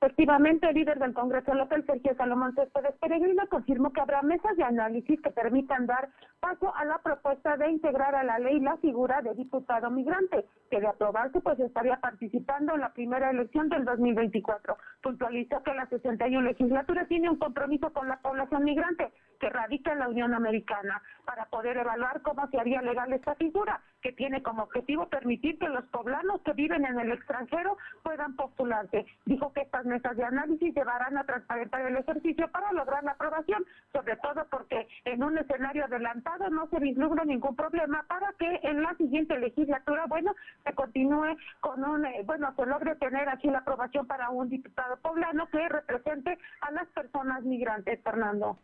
[0.00, 4.62] Efectivamente, el líder del Congreso local, Sergio Salomón Céspedes Peregrino, confirmó que habrá mesas de
[4.62, 9.20] análisis que permitan dar paso a la propuesta de integrar a la ley la figura
[9.22, 14.76] de diputado migrante, que de aprobarse pues estaría participando en la primera elección del 2024.
[15.02, 20.00] Puntualizó que la 61 legislatura tiene un compromiso con la población migrante que radica en
[20.00, 24.62] la Unión Americana para poder evaluar cómo se haría legal esta figura, que tiene como
[24.62, 29.06] objetivo permitir que los poblanos que viven en el extranjero puedan postularse.
[29.26, 33.64] Dijo que estas mesas de análisis llevarán a transparentar el ejercicio para lograr la aprobación,
[33.92, 38.82] sobre todo porque en un escenario adelantado no se vislumbra ningún problema para que en
[38.82, 40.34] la siguiente legislatura, bueno,
[40.64, 44.96] se continúe con un, eh, bueno, se logre tener aquí la aprobación para un diputado
[44.98, 48.58] poblano que represente a las personas migrantes, Fernando.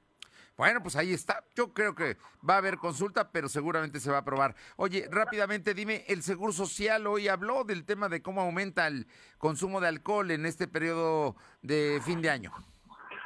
[0.57, 1.45] Bueno, pues ahí está.
[1.57, 2.17] Yo creo que
[2.49, 4.55] va a haber consulta, pero seguramente se va a aprobar.
[4.77, 9.81] Oye, rápidamente dime, el Seguro Social hoy habló del tema de cómo aumenta el consumo
[9.81, 12.53] de alcohol en este periodo de fin de año.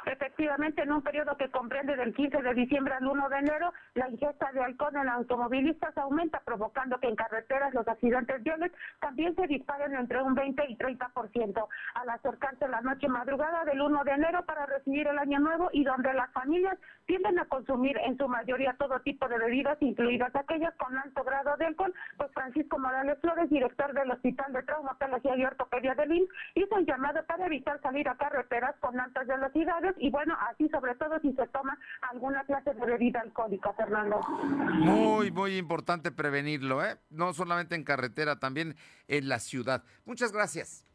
[0.09, 4.09] Efectivamente, en un periodo que comprende del 15 de diciembre al 1 de enero, la
[4.09, 9.45] ingesta de alcohol en automovilistas aumenta, provocando que en carreteras los accidentes viales también se
[9.45, 11.67] disparen entre un 20 y 30%.
[11.93, 15.83] Al acercarse la noche madrugada del 1 de enero para recibir el año nuevo y
[15.83, 20.73] donde las familias tienden a consumir en su mayoría todo tipo de bebidas, incluidas aquellas
[20.75, 25.45] con alto grado de alcohol, pues Francisco Morales Flores, director del Hospital de Traumatología y
[25.45, 30.09] Ortopedia del INS, hizo un llamado para evitar salir a carreteras con altas velocidades y
[30.09, 31.77] bueno, así sobre todo si se toma
[32.11, 34.19] alguna clase de bebida alcohólica, Fernando.
[34.21, 36.97] Muy, muy importante prevenirlo, ¿eh?
[37.09, 38.75] No solamente en carretera, también
[39.07, 39.83] en la ciudad.
[40.05, 40.85] Muchas gracias.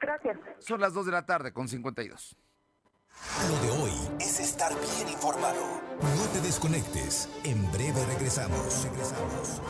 [0.00, 0.38] Gracias.
[0.58, 2.36] Son las 2 de la tarde con 52.
[3.48, 5.60] Lo de hoy es estar bien informado.
[6.00, 7.28] No te desconectes.
[7.44, 8.84] En breve regresamos.
[8.84, 9.60] Regresamos.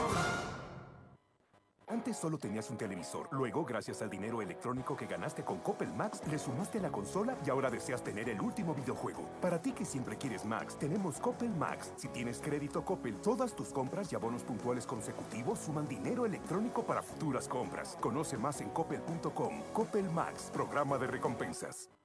[1.91, 3.27] Antes solo tenías un televisor.
[3.33, 7.51] Luego, gracias al dinero electrónico que ganaste con Coppel Max, le sumaste la consola y
[7.51, 9.29] ahora deseas tener el último videojuego.
[9.41, 11.93] Para ti que siempre quieres Max, tenemos Coppel Max.
[11.97, 17.03] Si tienes crédito Coppel, todas tus compras y abonos puntuales consecutivos suman dinero electrónico para
[17.03, 17.99] futuras compras.
[18.01, 19.61] Conoce más en coppel.com.
[19.73, 21.91] Coppel Max, programa de recompensas.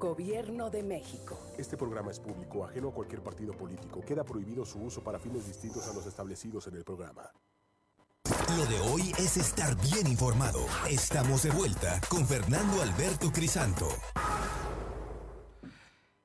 [0.00, 1.38] Gobierno de México.
[1.58, 4.00] Este programa es público, ajeno a cualquier partido político.
[4.00, 7.30] Queda prohibido su uso para fines distintos a los establecidos en el programa.
[8.56, 10.60] Lo de hoy es estar bien informado.
[10.88, 13.88] Estamos de vuelta con Fernando Alberto Crisanto.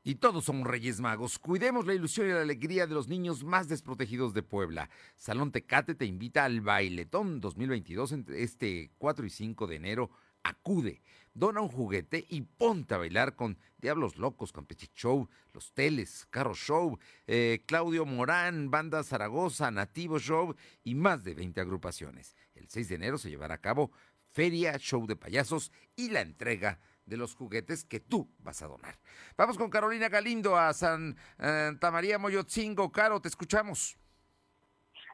[0.03, 1.37] Y todos somos Reyes Magos.
[1.37, 4.89] Cuidemos la ilusión y la alegría de los niños más desprotegidos de Puebla.
[5.17, 10.11] Salón Tecate te invita al Bailetón 2022 entre este 4 y 5 de enero.
[10.43, 11.01] Acude,
[11.35, 16.55] dona un juguete y ponte a bailar con Diablos Locos, Campeche Show, Los Teles, Carro
[16.55, 22.35] Show, eh, Claudio Morán, Banda Zaragoza, Nativo Show y más de 20 agrupaciones.
[22.55, 23.91] El 6 de enero se llevará a cabo
[24.31, 28.97] feria, show de payasos y la entrega de los juguetes que tú vas a donar.
[29.37, 32.91] Vamos con Carolina Galindo a Santa María Moyotzingo.
[32.91, 33.97] Caro, te escuchamos.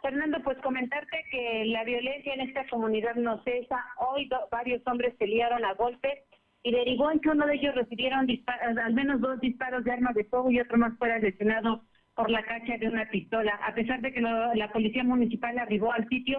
[0.02, 3.84] Fernando, pues comentarte que la violencia en esta comunidad no cesa.
[3.98, 6.20] Hoy varios hombres se liaron a golpes
[6.64, 8.28] y derivó en que uno de ellos recibieron
[8.58, 11.84] al menos dos disparos de armas de fuego y otro más fuera lesionado
[12.16, 13.60] por la cacha de una pistola.
[13.64, 16.38] A pesar de que la policía municipal arribó al sitio,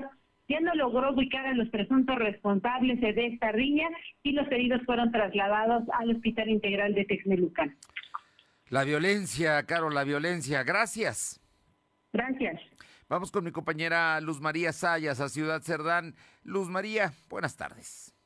[0.48, 3.88] ya no logró ubicar a los presuntos responsables de esta riña
[4.22, 7.76] y los heridos fueron trasladados al Hospital Integral de Texmelucan.
[8.68, 10.62] La violencia, Caro, la violencia.
[10.62, 11.40] Gracias.
[12.12, 12.60] Gracias.
[13.12, 16.14] Vamos con mi compañera Luz María Sayas a Ciudad Cerdán.
[16.44, 18.16] Luz María, buenas tardes.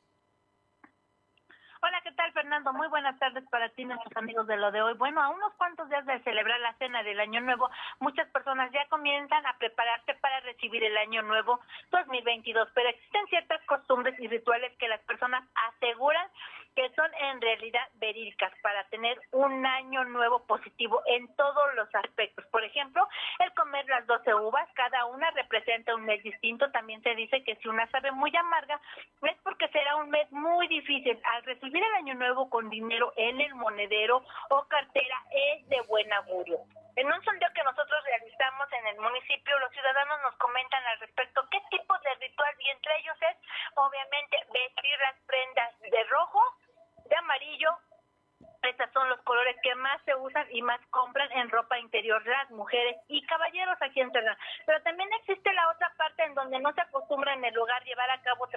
[1.81, 2.71] Hola, ¿qué tal, Fernando?
[2.71, 4.93] Muy buenas tardes para ti, nuestros amigos de lo de hoy.
[4.93, 7.69] Bueno, a unos cuantos días de celebrar la cena del Año Nuevo,
[7.99, 11.59] muchas personas ya comienzan a prepararse para recibir el Año Nuevo
[11.91, 15.43] 2022, pero existen ciertas costumbres y rituales que las personas
[15.75, 16.29] aseguran
[16.77, 22.45] que son en realidad verídicas para tener un año nuevo positivo en todos los aspectos.
[22.51, 23.09] Por ejemplo,
[23.39, 26.69] el comer las 12 uvas, cada una representa un mes distinto.
[26.69, 28.79] También se dice que si una sabe muy amarga,
[29.23, 31.19] es porque será un mes muy difícil.
[31.33, 36.13] Al recibir el año nuevo con dinero en el monedero o cartera es de buen
[36.13, 36.59] augurio.
[36.95, 41.47] En un sondeo que nosotros realizamos en el municipio, los ciudadanos nos comentan al respecto
[41.49, 43.37] qué tipo de ritual y entre ellos es
[43.75, 46.41] obviamente vestir las prendas de rojo,
[47.07, 47.69] de amarillo.
[48.61, 52.49] Estos son los colores que más se usan y más compran en ropa interior las
[52.51, 54.37] mujeres y caballeros aquí en Cerdán.
[54.65, 58.09] Pero también existe la otra parte en donde no se acostumbra en el lugar llevar
[58.11, 58.47] a cabo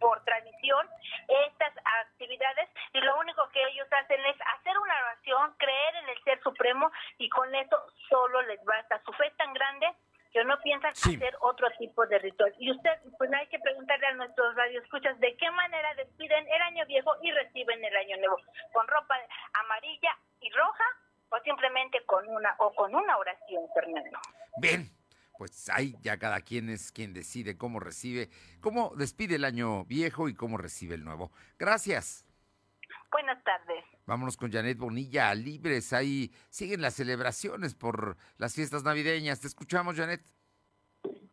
[0.00, 0.88] por tradición
[1.28, 6.22] estas actividades y lo único que ellos hacen es hacer una oración, creer en el
[6.24, 7.76] Ser Supremo y con eso
[8.08, 9.00] solo les basta.
[9.04, 9.94] Su fe tan grande
[10.32, 12.54] que no piensan hacer otro tipo de ritual.
[12.58, 16.86] Y usted, pues hay que preguntarle a nuestros radioescuchas de qué manera despiden el año
[16.86, 18.36] viejo y reciben el año nuevo,
[18.72, 19.14] con ropa
[19.54, 20.84] amarilla y roja
[21.30, 24.18] o simplemente con una o con una oración, Fernando.
[24.58, 24.90] Bien,
[25.36, 28.28] pues ahí ya cada quien es quien decide cómo recibe,
[28.60, 31.32] cómo despide el año viejo y cómo recibe el nuevo.
[31.58, 32.29] Gracias.
[33.10, 33.84] Buenas tardes.
[34.06, 35.92] Vámonos con Janet Bonilla, libres.
[35.92, 39.40] Ahí siguen las celebraciones por las fiestas navideñas.
[39.40, 40.20] Te escuchamos, Janet.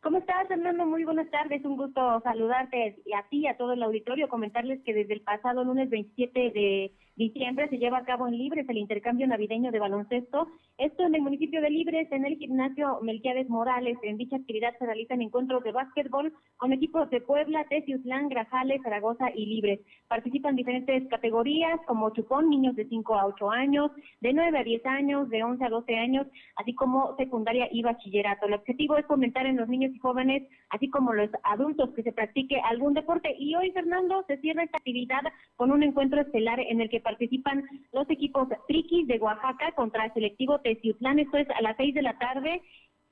[0.01, 0.85] ¿Cómo estás, Fernando?
[0.85, 1.63] Muy buenas tardes.
[1.65, 4.29] Un gusto saludarte y a ti y a todo el auditorio.
[4.29, 8.69] Comentarles que desde el pasado lunes 27 de diciembre se lleva a cabo en Libres
[8.69, 10.47] el intercambio navideño de baloncesto.
[10.77, 13.97] Esto en el municipio de Libres, en el gimnasio Melquiades Morales.
[14.03, 19.31] En dicha actividad se realizan encuentros de básquetbol con equipos de Puebla, Teciutlán, Grajales, Zaragoza
[19.33, 19.79] y Libres.
[20.07, 23.91] Participan diferentes categorías como chupón, niños de 5 a 8 años,
[24.21, 28.45] de 9 a 10 años, de 11 a 12 años, así como secundaria y bachillerato.
[28.45, 32.11] El objetivo es fomentar en los niños y jóvenes, así como los adultos, que se
[32.11, 33.35] practique algún deporte.
[33.39, 35.21] Y hoy, Fernando, se cierra esta actividad
[35.55, 40.13] con un encuentro estelar en el que participan los equipos Triquis de Oaxaca contra el
[40.13, 41.19] selectivo Teciutlán.
[41.19, 42.61] Esto es a las 6 de la tarde.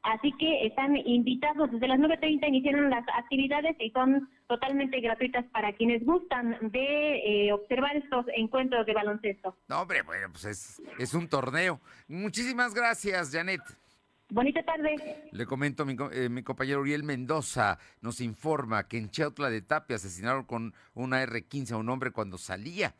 [0.03, 5.73] Así que están invitados, desde las 9.30 iniciaron las actividades y son totalmente gratuitas para
[5.73, 9.57] quienes gustan de eh, observar estos encuentros de baloncesto.
[9.67, 11.79] No, hombre, bueno, pues es, es un torneo.
[12.07, 13.61] Muchísimas gracias, Janet.
[14.29, 15.29] Bonita tarde.
[15.31, 19.95] Le comento, mi, eh, mi, compañero Uriel Mendoza nos informa que en Cheutla de Tapia
[19.95, 22.93] asesinaron con una R-15 a un hombre cuando salía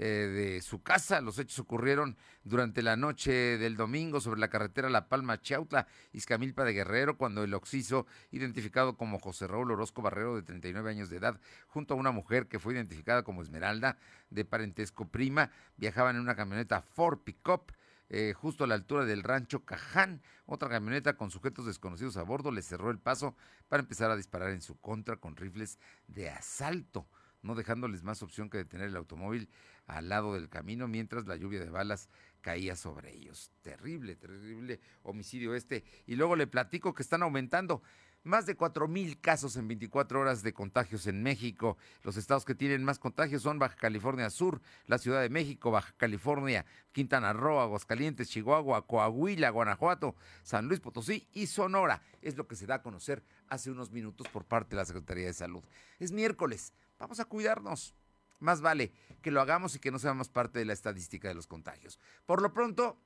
[0.00, 1.20] eh, de su casa.
[1.20, 6.64] Los hechos ocurrieron durante la noche del domingo sobre la carretera La Palma Chautla, Izcamilpa
[6.64, 11.16] de Guerrero, cuando el occiso, identificado como José Raúl Orozco Barrero, de 39 años de
[11.16, 13.98] edad, junto a una mujer que fue identificada como Esmeralda,
[14.30, 17.72] de parentesco prima, viajaban en una camioneta Ford Pickup.
[18.08, 20.22] Eh, justo a la altura del rancho Caján.
[20.46, 23.34] Otra camioneta con sujetos desconocidos a bordo le cerró el paso
[23.68, 27.08] para empezar a disparar en su contra con rifles de asalto
[27.42, 29.48] no dejándoles más opción que detener el automóvil
[29.88, 32.08] al lado del camino mientras la lluvia de balas
[32.40, 33.50] caía sobre ellos.
[33.62, 35.84] Terrible, terrible homicidio este.
[36.06, 37.82] Y luego le platico que están aumentando
[38.24, 41.78] más de cuatro mil casos en 24 horas de contagios en México.
[42.02, 45.94] Los estados que tienen más contagios son Baja California Sur, la Ciudad de México, Baja
[45.96, 52.02] California, Quintana Roo, Aguascalientes, Chihuahua, Coahuila, Guanajuato, San Luis Potosí y Sonora.
[52.20, 55.26] Es lo que se da a conocer hace unos minutos por parte de la Secretaría
[55.26, 55.64] de Salud.
[55.98, 56.74] Es miércoles.
[56.98, 57.94] Vamos a cuidarnos.
[58.38, 61.46] Más vale que lo hagamos y que no seamos parte de la estadística de los
[61.46, 61.98] contagios.
[62.26, 63.00] Por lo pronto,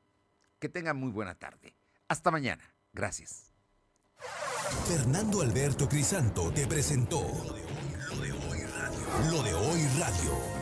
[0.58, 1.74] Que tengan muy buena tarde.
[2.06, 2.62] Hasta mañana.
[2.92, 3.52] Gracias.
[4.86, 9.30] Fernando Alberto Crisanto te presentó Lo de hoy radio.
[9.30, 10.61] Lo de hoy radio.